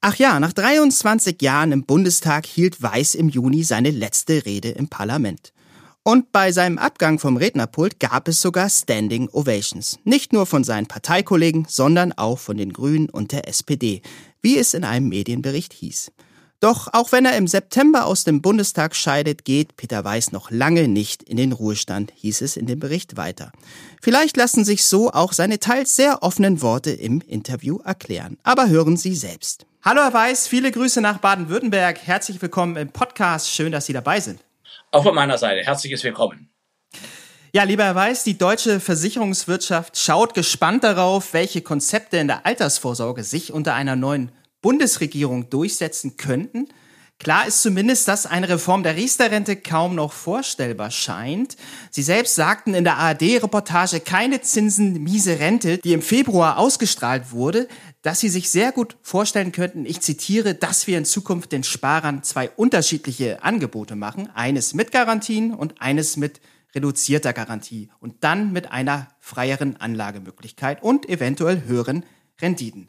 [0.00, 4.88] Ach ja, nach 23 Jahren im Bundestag hielt Weiß im Juni seine letzte Rede im
[4.88, 5.52] Parlament.
[6.02, 9.98] Und bei seinem Abgang vom Rednerpult gab es sogar Standing Ovations.
[10.04, 14.00] Nicht nur von seinen Parteikollegen, sondern auch von den Grünen und der SPD,
[14.40, 16.10] wie es in einem Medienbericht hieß.
[16.60, 20.88] Doch auch wenn er im September aus dem Bundestag scheidet, geht Peter Weiß noch lange
[20.88, 23.52] nicht in den Ruhestand, hieß es in dem Bericht weiter.
[24.00, 28.38] Vielleicht lassen sich so auch seine teils sehr offenen Worte im Interview erklären.
[28.42, 29.66] Aber hören Sie selbst.
[29.82, 31.98] Hallo Herr Weiß, viele Grüße nach Baden-Württemberg.
[31.98, 33.50] Herzlich willkommen im Podcast.
[33.50, 34.40] Schön, dass Sie dabei sind.
[34.92, 36.48] Auch von meiner Seite herzliches Willkommen.
[37.52, 43.24] Ja, lieber Herr Weiß, die deutsche Versicherungswirtschaft schaut gespannt darauf, welche Konzepte in der Altersvorsorge
[43.24, 44.32] sich unter einer neuen
[44.66, 46.66] Bundesregierung durchsetzen könnten.
[47.20, 51.56] Klar ist zumindest, dass eine Reform der Riester-Rente kaum noch vorstellbar scheint.
[51.92, 57.68] Sie selbst sagten in der ARD-Reportage keine Zinsen, miese Rente, die im Februar ausgestrahlt wurde,
[58.02, 62.24] dass sie sich sehr gut vorstellen könnten, ich zitiere, dass wir in Zukunft den Sparern
[62.24, 66.40] zwei unterschiedliche Angebote machen, eines mit Garantien und eines mit
[66.74, 72.04] reduzierter Garantie und dann mit einer freieren Anlagemöglichkeit und eventuell höheren
[72.40, 72.88] Renditen.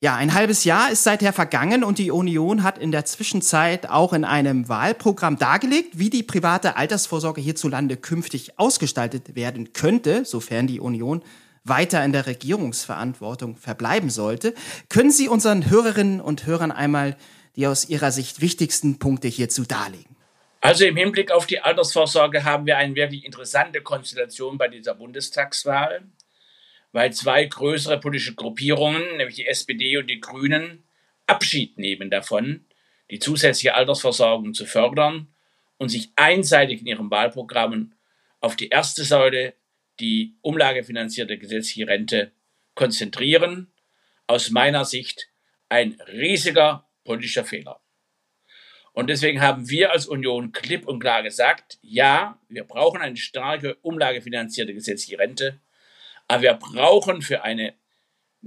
[0.00, 4.12] Ja, ein halbes Jahr ist seither vergangen und die Union hat in der Zwischenzeit auch
[4.12, 10.78] in einem Wahlprogramm dargelegt, wie die private Altersvorsorge hierzulande künftig ausgestaltet werden könnte, sofern die
[10.78, 11.24] Union
[11.64, 14.54] weiter in der Regierungsverantwortung verbleiben sollte.
[14.88, 17.16] Können Sie unseren Hörerinnen und Hörern einmal
[17.56, 20.14] die aus Ihrer Sicht wichtigsten Punkte hierzu darlegen?
[20.60, 26.02] Also im Hinblick auf die Altersvorsorge haben wir eine wirklich interessante Konstellation bei dieser Bundestagswahl
[26.98, 30.82] weil zwei größere politische Gruppierungen, nämlich die SPD und die Grünen,
[31.28, 32.66] Abschied nehmen davon,
[33.08, 35.28] die zusätzliche Altersversorgung zu fördern
[35.76, 37.94] und sich einseitig in ihren Wahlprogrammen
[38.40, 39.54] auf die erste Säule
[40.00, 42.32] die umlagefinanzierte gesetzliche Rente
[42.74, 43.70] konzentrieren.
[44.26, 45.28] Aus meiner Sicht
[45.68, 47.80] ein riesiger politischer Fehler.
[48.92, 53.76] Und deswegen haben wir als Union klipp und klar gesagt, ja, wir brauchen eine starke
[53.82, 55.60] umlagefinanzierte gesetzliche Rente,
[56.28, 57.74] aber wir brauchen für eine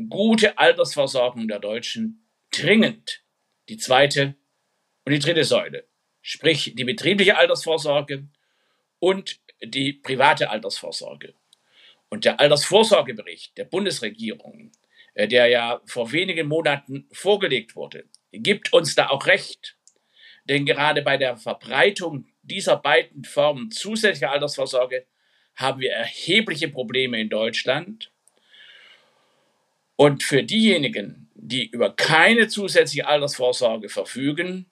[0.09, 3.23] gute Altersversorgung der Deutschen dringend
[3.69, 4.35] die zweite
[5.05, 5.87] und die dritte Säule,
[6.21, 8.27] sprich die betriebliche Altersvorsorge
[8.99, 11.33] und die private Altersvorsorge.
[12.09, 14.71] Und der Altersvorsorgebericht der Bundesregierung,
[15.13, 19.77] äh, der ja vor wenigen Monaten vorgelegt wurde, gibt uns da auch recht.
[20.45, 25.05] Denn gerade bei der Verbreitung dieser beiden Formen zusätzlicher Altersvorsorge
[25.55, 28.11] haben wir erhebliche Probleme in Deutschland.
[29.95, 34.65] Und für diejenigen, die über keine zusätzliche Altersvorsorge verfügen,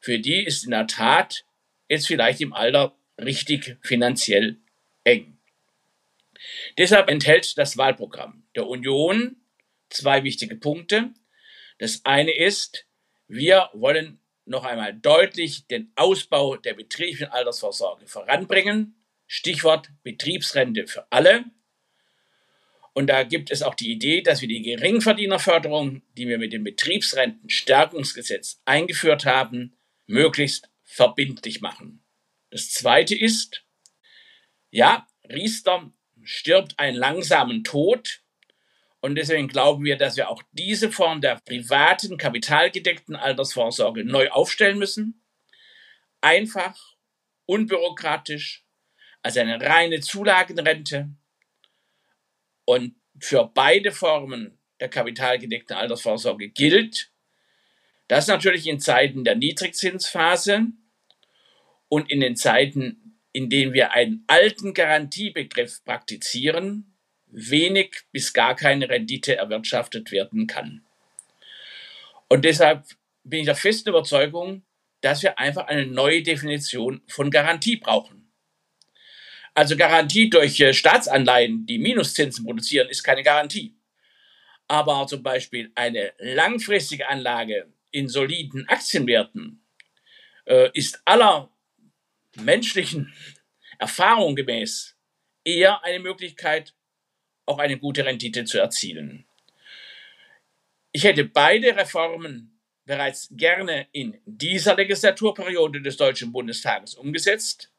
[0.00, 1.44] für die ist in der Tat
[1.88, 4.58] jetzt vielleicht im Alter richtig finanziell
[5.04, 5.38] eng.
[6.76, 9.36] Deshalb enthält das Wahlprogramm der Union
[9.90, 11.10] zwei wichtige Punkte.
[11.78, 12.86] Das eine ist,
[13.28, 18.94] wir wollen noch einmal deutlich den Ausbau der betrieblichen Altersvorsorge voranbringen.
[19.26, 21.44] Stichwort Betriebsrente für alle.
[22.92, 26.62] Und da gibt es auch die Idee, dass wir die Geringverdienerförderung, die wir mit dem
[26.62, 32.04] Betriebsrentenstärkungsgesetz eingeführt haben, möglichst verbindlich machen.
[32.50, 33.64] Das zweite ist,
[34.70, 38.20] ja, Riester stirbt einen langsamen Tod.
[39.00, 44.78] Und deswegen glauben wir, dass wir auch diese Form der privaten, kapitalgedeckten Altersvorsorge neu aufstellen
[44.78, 45.22] müssen.
[46.20, 46.78] Einfach,
[47.44, 48.63] unbürokratisch,
[49.24, 51.08] als eine reine Zulagenrente.
[52.66, 57.10] Und für beide Formen der kapitalgedeckten Altersvorsorge gilt,
[58.06, 60.66] dass natürlich in Zeiten der Niedrigzinsphase
[61.88, 66.94] und in den Zeiten, in denen wir einen alten Garantiebegriff praktizieren,
[67.26, 70.84] wenig bis gar keine Rendite erwirtschaftet werden kann.
[72.28, 72.84] Und deshalb
[73.22, 74.64] bin ich der festen Überzeugung,
[75.00, 78.23] dass wir einfach eine neue Definition von Garantie brauchen.
[79.54, 83.74] Also Garantie durch äh, Staatsanleihen, die Minuszinsen produzieren, ist keine Garantie.
[84.66, 89.64] Aber zum Beispiel eine langfristige Anlage in soliden Aktienwerten
[90.46, 91.50] äh, ist aller
[92.36, 93.12] menschlichen
[93.78, 94.96] Erfahrung gemäß
[95.44, 96.74] eher eine Möglichkeit,
[97.46, 99.26] auch eine gute Rendite zu erzielen.
[100.90, 107.73] Ich hätte beide Reformen bereits gerne in dieser Legislaturperiode des Deutschen Bundestages umgesetzt.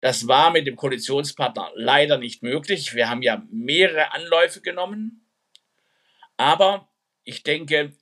[0.00, 2.94] Das war mit dem Koalitionspartner leider nicht möglich.
[2.94, 5.26] Wir haben ja mehrere Anläufe genommen.
[6.36, 6.88] Aber
[7.24, 7.92] ich denke,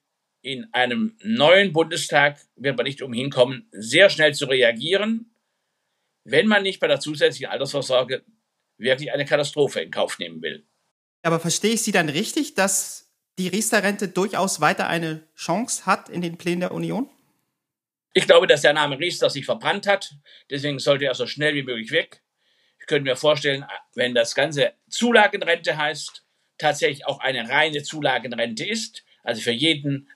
[0.43, 5.35] in einem neuen Bundestag wird man nicht umhin kommen, sehr schnell zu reagieren,
[6.25, 8.25] wenn man nicht bei der zusätzlichen Altersvorsorge
[8.77, 10.67] wirklich eine Katastrophe in Kauf nehmen will.
[11.23, 16.23] Aber verstehe ich Sie dann richtig, dass die Riester-Rente durchaus weiter eine Chance hat in
[16.23, 17.09] den Plänen der Union?
[18.15, 20.15] Ich glaube, dass der Name Riester sich verbrannt hat.
[20.51, 22.23] Deswegen sollte er so schnell wie möglich weg.
[22.81, 26.25] Ich könnte mir vorstellen, wenn das Ganze Zulagenrente heißt,
[26.57, 30.11] tatsächlich auch eine reine Zulagenrente ist, also für jeden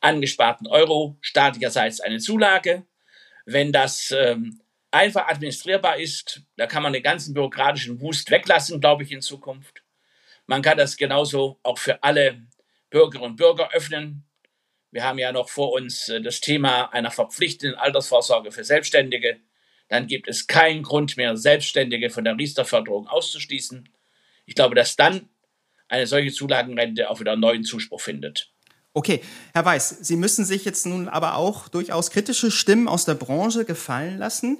[0.00, 2.84] angesparten Euro staatlicherseits eine Zulage.
[3.46, 9.02] Wenn das ähm, einfach administrierbar ist, da kann man den ganzen bürokratischen Wust weglassen, glaube
[9.02, 9.82] ich, in Zukunft.
[10.46, 12.42] Man kann das genauso auch für alle
[12.90, 14.24] Bürgerinnen und Bürger öffnen.
[14.94, 19.38] Wir haben ja noch vor uns äh, das Thema einer verpflichtenden Altersvorsorge für Selbstständige.
[19.88, 23.88] Dann gibt es keinen Grund mehr, Selbstständige von der Riester-Förderung auszuschließen.
[24.46, 25.28] Ich glaube, dass dann
[25.88, 28.52] eine solche Zulagenrente auch wieder neuen Zuspruch findet.
[28.92, 29.20] Okay,
[29.52, 33.64] Herr Weiß, Sie müssen sich jetzt nun aber auch durchaus kritische Stimmen aus der Branche
[33.64, 34.58] gefallen lassen,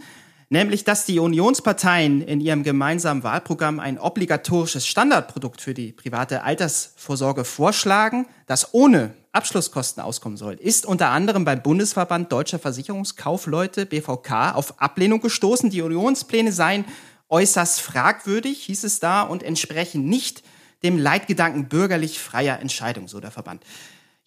[0.48, 7.44] nämlich dass die Unionsparteien in ihrem gemeinsamen Wahlprogramm ein obligatorisches Standardprodukt für die private Altersvorsorge
[7.44, 14.80] vorschlagen, das ohne Abschlusskosten auskommen soll, ist unter anderem beim Bundesverband Deutscher Versicherungskaufleute BVK auf
[14.80, 15.70] Ablehnung gestoßen.
[15.70, 16.84] Die Unionspläne seien
[17.28, 20.42] äußerst fragwürdig, hieß es da, und entsprechen nicht
[20.82, 23.64] dem Leitgedanken bürgerlich freier Entscheidung, so der Verband.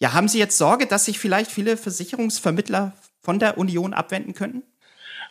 [0.00, 4.62] Ja, haben Sie jetzt Sorge, dass sich vielleicht viele Versicherungsvermittler von der Union abwenden könnten?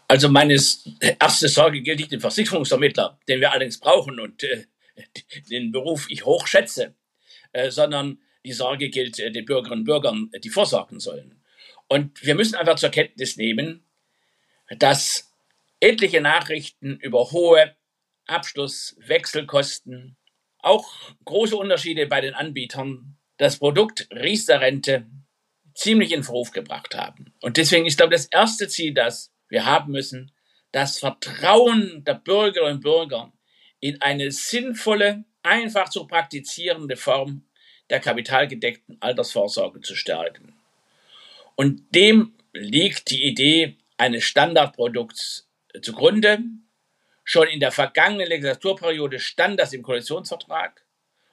[0.07, 4.65] Also meine erste Sorge gilt nicht den Versicherungsvermittler, den wir allerdings brauchen und äh,
[5.49, 6.95] den Beruf ich hochschätze,
[7.51, 11.41] äh, sondern die Sorge gilt äh, den Bürgerinnen und Bürgern, die vorsorgen sollen.
[11.87, 13.85] Und wir müssen einfach zur Kenntnis nehmen,
[14.79, 15.31] dass
[15.79, 17.75] etliche Nachrichten über hohe
[18.25, 20.17] Abschlusswechselkosten,
[20.59, 20.91] auch
[21.23, 25.05] große Unterschiede bei den Anbietern das Produkt Riester-Rente
[25.73, 27.33] ziemlich in Verruf gebracht haben.
[27.41, 30.31] Und deswegen ist, glaube das erste Ziel, das wir haben müssen,
[30.71, 33.31] das Vertrauen der Bürgerinnen und Bürger
[33.79, 37.47] in eine sinnvolle, einfach zu praktizierende Form
[37.89, 40.53] der kapitalgedeckten Altersvorsorge zu stärken.
[41.55, 45.47] Und dem liegt die Idee eines Standardprodukts
[45.81, 46.39] zugrunde.
[47.23, 50.83] Schon in der vergangenen Legislaturperiode stand das im Koalitionsvertrag.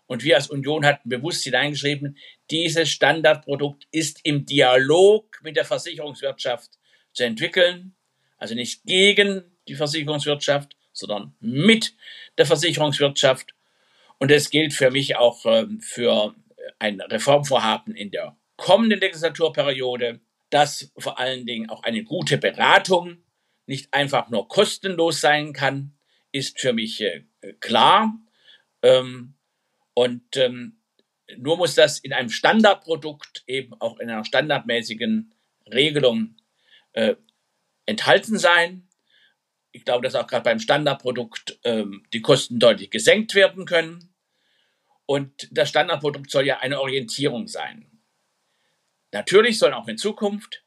[0.06, 2.18] Und wir als Union hatten bewusst hineingeschrieben,
[2.50, 6.72] dieses Standardprodukt ist im Dialog mit der Versicherungswirtschaft
[7.12, 7.94] zu entwickeln.
[8.36, 11.94] Also nicht gegen die Versicherungswirtschaft, sondern mit
[12.36, 13.54] der Versicherungswirtschaft.
[14.18, 16.34] Und das gilt für mich auch ähm, für
[16.78, 23.18] ein Reformvorhaben in der kommenden Legislaturperiode, dass vor allen Dingen auch eine gute Beratung
[23.66, 25.96] nicht einfach nur kostenlos sein kann,
[26.32, 27.24] ist für mich äh,
[27.60, 28.14] klar.
[28.82, 29.34] Ähm,
[29.94, 30.80] und ähm,
[31.38, 35.32] nur muss das in einem Standardprodukt eben auch in einer standardmäßigen
[35.72, 36.36] Regelung
[36.92, 37.14] äh,
[37.86, 38.88] enthalten sein.
[39.72, 44.13] Ich glaube, dass auch gerade beim Standardprodukt ähm, die Kosten deutlich gesenkt werden können.
[45.06, 47.86] Und das Standardprodukt soll ja eine Orientierung sein.
[49.12, 50.64] Natürlich sollen auch in Zukunft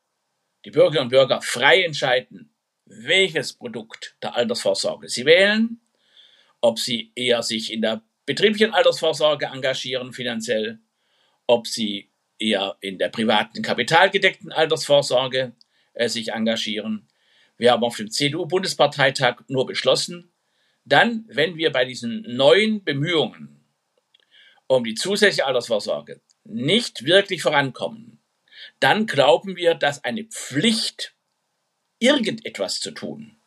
[0.66, 2.54] die Bürgerinnen und Bürger frei entscheiden,
[2.86, 5.82] welches Produkt der Altersvorsorge sie wählen,
[6.62, 10.80] ob sie eher sich in der betrieblichen Altersvorsorge engagieren finanziell,
[11.46, 12.10] ob sie
[12.40, 15.54] eher in der privaten kapitalgedeckten Altersvorsorge
[15.94, 17.08] äh, sich engagieren.
[17.58, 20.32] Wir haben auf dem CDU-Bundesparteitag nur beschlossen,
[20.86, 23.57] dann, wenn wir bei diesen neuen Bemühungen
[24.68, 28.20] um die zusätzliche Altersvorsorge nicht wirklich vorankommen,
[28.80, 31.14] dann glauben wir, dass eine Pflicht,
[32.00, 33.38] irgendetwas zu tun,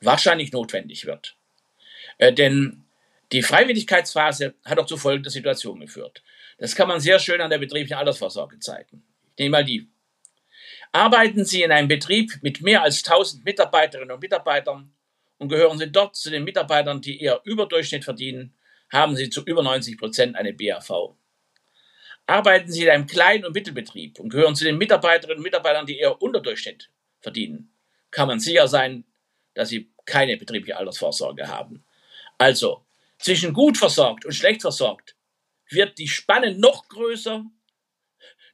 [0.00, 1.36] wahrscheinlich notwendig wird.
[2.18, 2.84] Äh, denn
[3.32, 6.22] die Freiwilligkeitsphase hat auch zu folgender Situation geführt.
[6.58, 9.04] Das kann man sehr schön an der betrieblichen Altersvorsorge zeigen.
[9.32, 9.88] Ich nehme mal die.
[10.90, 14.92] Arbeiten Sie in einem Betrieb mit mehr als 1000 Mitarbeiterinnen und Mitarbeitern
[15.36, 18.54] und gehören Sie dort zu den Mitarbeitern, die eher Überdurchschnitt verdienen,
[18.92, 21.14] haben Sie zu über 90 Prozent eine BAV.
[22.26, 25.98] Arbeiten Sie in einem kleinen und Mittelbetrieb und gehören zu den Mitarbeiterinnen und Mitarbeitern, die
[25.98, 27.72] eher Unterdurchschnitt verdienen,
[28.10, 29.04] kann man sicher sein,
[29.54, 31.84] dass Sie keine betriebliche Altersvorsorge haben.
[32.38, 32.84] Also,
[33.18, 35.16] zwischen gut versorgt und schlecht versorgt
[35.68, 37.44] wird die Spanne noch größer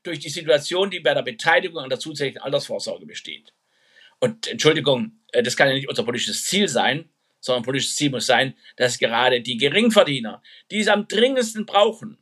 [0.03, 3.53] durch die Situation, die bei der Beteiligung an der zusätzlichen Altersvorsorge besteht.
[4.21, 7.11] Und Entschuldigung, äh, das kann ja nicht unser politisches Ziel sein,
[7.45, 12.17] sondern politisches Ziel muss sein, dass gerade die Geringverdiener, die es am dringendsten brauchen,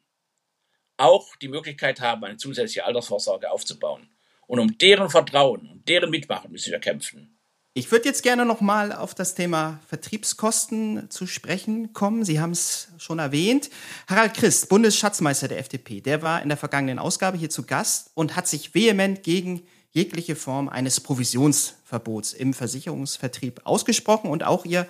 [0.96, 4.08] auch die Möglichkeit haben, eine zusätzliche Altersvorsorge aufzubauen.
[4.48, 7.38] Und um deren Vertrauen und deren Mitmachen müssen wir kämpfen.
[7.72, 12.24] Ich würde jetzt gerne noch mal auf das Thema Vertriebskosten zu sprechen kommen.
[12.24, 13.70] Sie haben es schon erwähnt.
[14.08, 18.34] Harald Christ, Bundesschatzmeister der FDP, der war in der vergangenen Ausgabe hier zu Gast und
[18.34, 19.62] hat sich vehement gegen
[19.92, 24.86] jegliche Form eines Provisionsverbots im Versicherungsvertrieb ausgesprochen und auch ihr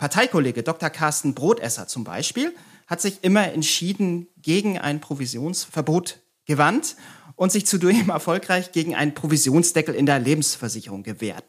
[0.00, 0.88] Parteikollege Dr.
[0.88, 2.54] Carsten Brotesser zum Beispiel
[2.86, 6.96] hat sich immer entschieden gegen ein Provisionsverbot gewandt
[7.36, 11.44] und sich zudem erfolgreich gegen einen Provisionsdeckel in der Lebensversicherung gewehrt,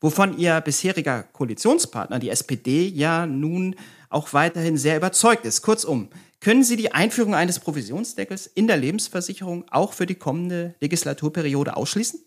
[0.00, 3.76] wovon ihr bisheriger Koalitionspartner, die SPD, ja nun
[4.08, 5.60] auch weiterhin sehr überzeugt ist.
[5.60, 6.08] Kurzum,
[6.40, 12.18] können Sie die Einführung eines Provisionsdeckels in der Lebensversicherung auch für die kommende Legislaturperiode ausschließen?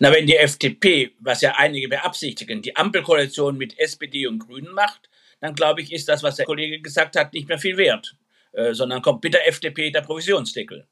[0.00, 5.08] Na, wenn die FDP, was ja einige beabsichtigen, die Ampelkoalition mit SPD und Grünen macht,
[5.40, 8.16] dann glaube ich, ist das, was der Kollege gesagt hat, nicht mehr viel wert,
[8.52, 10.86] äh, sondern kommt mit der FDP der Provisionsdeckel.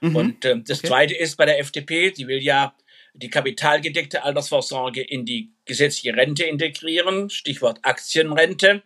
[0.00, 0.16] Mhm.
[0.16, 0.88] Und äh, das okay.
[0.88, 2.74] Zweite ist bei der FDP, die will ja
[3.14, 8.82] die kapitalgedeckte Altersvorsorge in die gesetzliche Rente integrieren, Stichwort Aktienrente.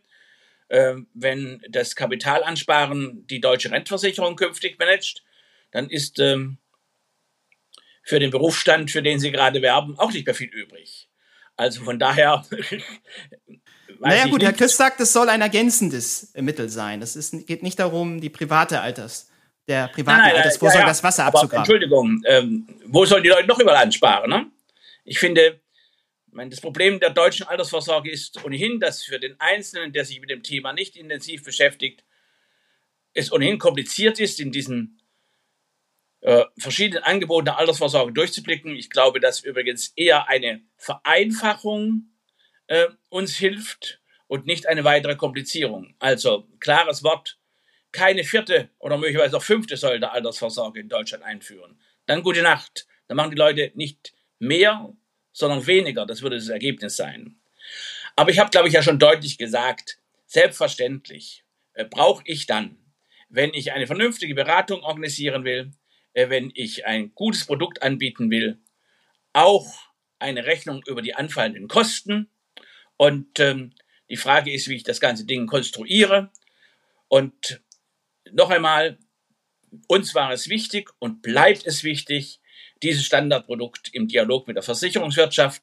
[0.69, 5.23] Äh, wenn das Kapitalansparen die deutsche Rentenversicherung künftig managt,
[5.71, 6.59] dann ist ähm,
[8.05, 11.09] für den Berufsstand, für den sie gerade werben, auch nicht mehr viel übrig.
[11.57, 12.45] Also von daher.
[14.01, 14.45] naja, gut, nicht.
[14.45, 17.01] Herr Christ sagt, es soll ein ergänzendes Mittel sein.
[17.01, 19.31] Es ist, geht nicht darum, die private Alters,
[19.67, 20.89] der privaten nein, nein, Altersvorsorge ja, ja.
[20.89, 21.59] das Wasser abzugraben.
[21.59, 24.29] Entschuldigung, ähm, wo sollen die Leute noch überall ansparen?
[24.29, 24.47] Ne?
[25.05, 25.61] Ich finde,
[26.33, 30.43] das Problem der deutschen Altersvorsorge ist ohnehin, dass für den Einzelnen, der sich mit dem
[30.43, 32.05] Thema nicht intensiv beschäftigt,
[33.15, 35.01] es ohnehin kompliziert ist, in diesen
[36.25, 38.75] äh, verschiedenen Angeboten der Altersvorsorge durchzublicken.
[38.77, 42.15] Ich glaube, dass übrigens eher eine Vereinfachung
[42.67, 45.95] äh, uns hilft und nicht eine weitere Komplizierung.
[45.99, 47.39] Also klares Wort,
[47.93, 51.79] keine vierte oder möglicherweise auch fünfte Säule der Altersvorsorge in Deutschland einführen.
[52.07, 52.87] Dann gute Nacht.
[53.07, 54.95] Dann machen die Leute nicht mehr,
[55.31, 56.07] sondern weniger.
[56.07, 57.37] Das würde das Ergebnis sein.
[58.17, 61.45] Aber ich habe, glaube ich, ja schon deutlich gesagt, selbstverständlich
[61.75, 62.79] äh, brauche ich dann,
[63.29, 65.71] wenn ich eine vernünftige Beratung organisieren will,
[66.15, 68.59] wenn ich ein gutes Produkt anbieten will,
[69.33, 69.67] auch
[70.19, 72.31] eine Rechnung über die anfallenden Kosten.
[72.97, 73.75] Und ähm,
[74.09, 76.31] die Die Frage ist, wie ich das ganze Ding konstruiere.
[77.09, 77.63] Und
[78.31, 78.99] noch einmal,
[79.89, 82.41] uns war es wichtig und bleibt es wichtig,
[82.83, 85.63] dieses Standardprodukt im Dialog mit der Versicherungswirtschaft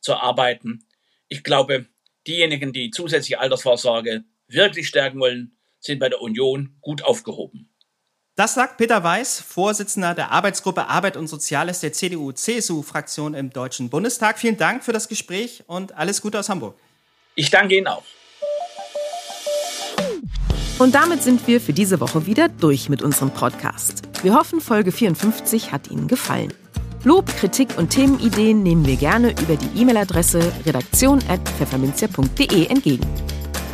[0.00, 0.84] zu erarbeiten.
[1.28, 1.86] Ich glaube,
[2.26, 7.73] diejenigen, die zusätzliche Altersvorsorge wirklich stärken wollen, sind bei der Union gut aufgehoben.
[8.36, 14.40] Das sagt Peter Weiß, Vorsitzender der Arbeitsgruppe Arbeit und Soziales der CDU-CSU-Fraktion im Deutschen Bundestag.
[14.40, 16.74] Vielen Dank für das Gespräch und alles Gute aus Hamburg.
[17.36, 18.02] Ich danke Ihnen auch.
[20.80, 24.02] Und damit sind wir für diese Woche wieder durch mit unserem Podcast.
[24.24, 26.52] Wir hoffen, Folge 54 hat Ihnen gefallen.
[27.04, 33.06] Lob, Kritik und Themenideen nehmen wir gerne über die E-Mail-Adresse redaktion.pfefferminzia.de entgegen.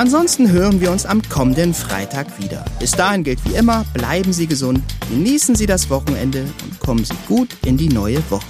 [0.01, 2.65] Ansonsten hören wir uns am kommenden Freitag wieder.
[2.79, 7.13] Bis dahin gilt wie immer, bleiben Sie gesund, genießen Sie das Wochenende und kommen Sie
[7.29, 8.47] gut in die neue Woche.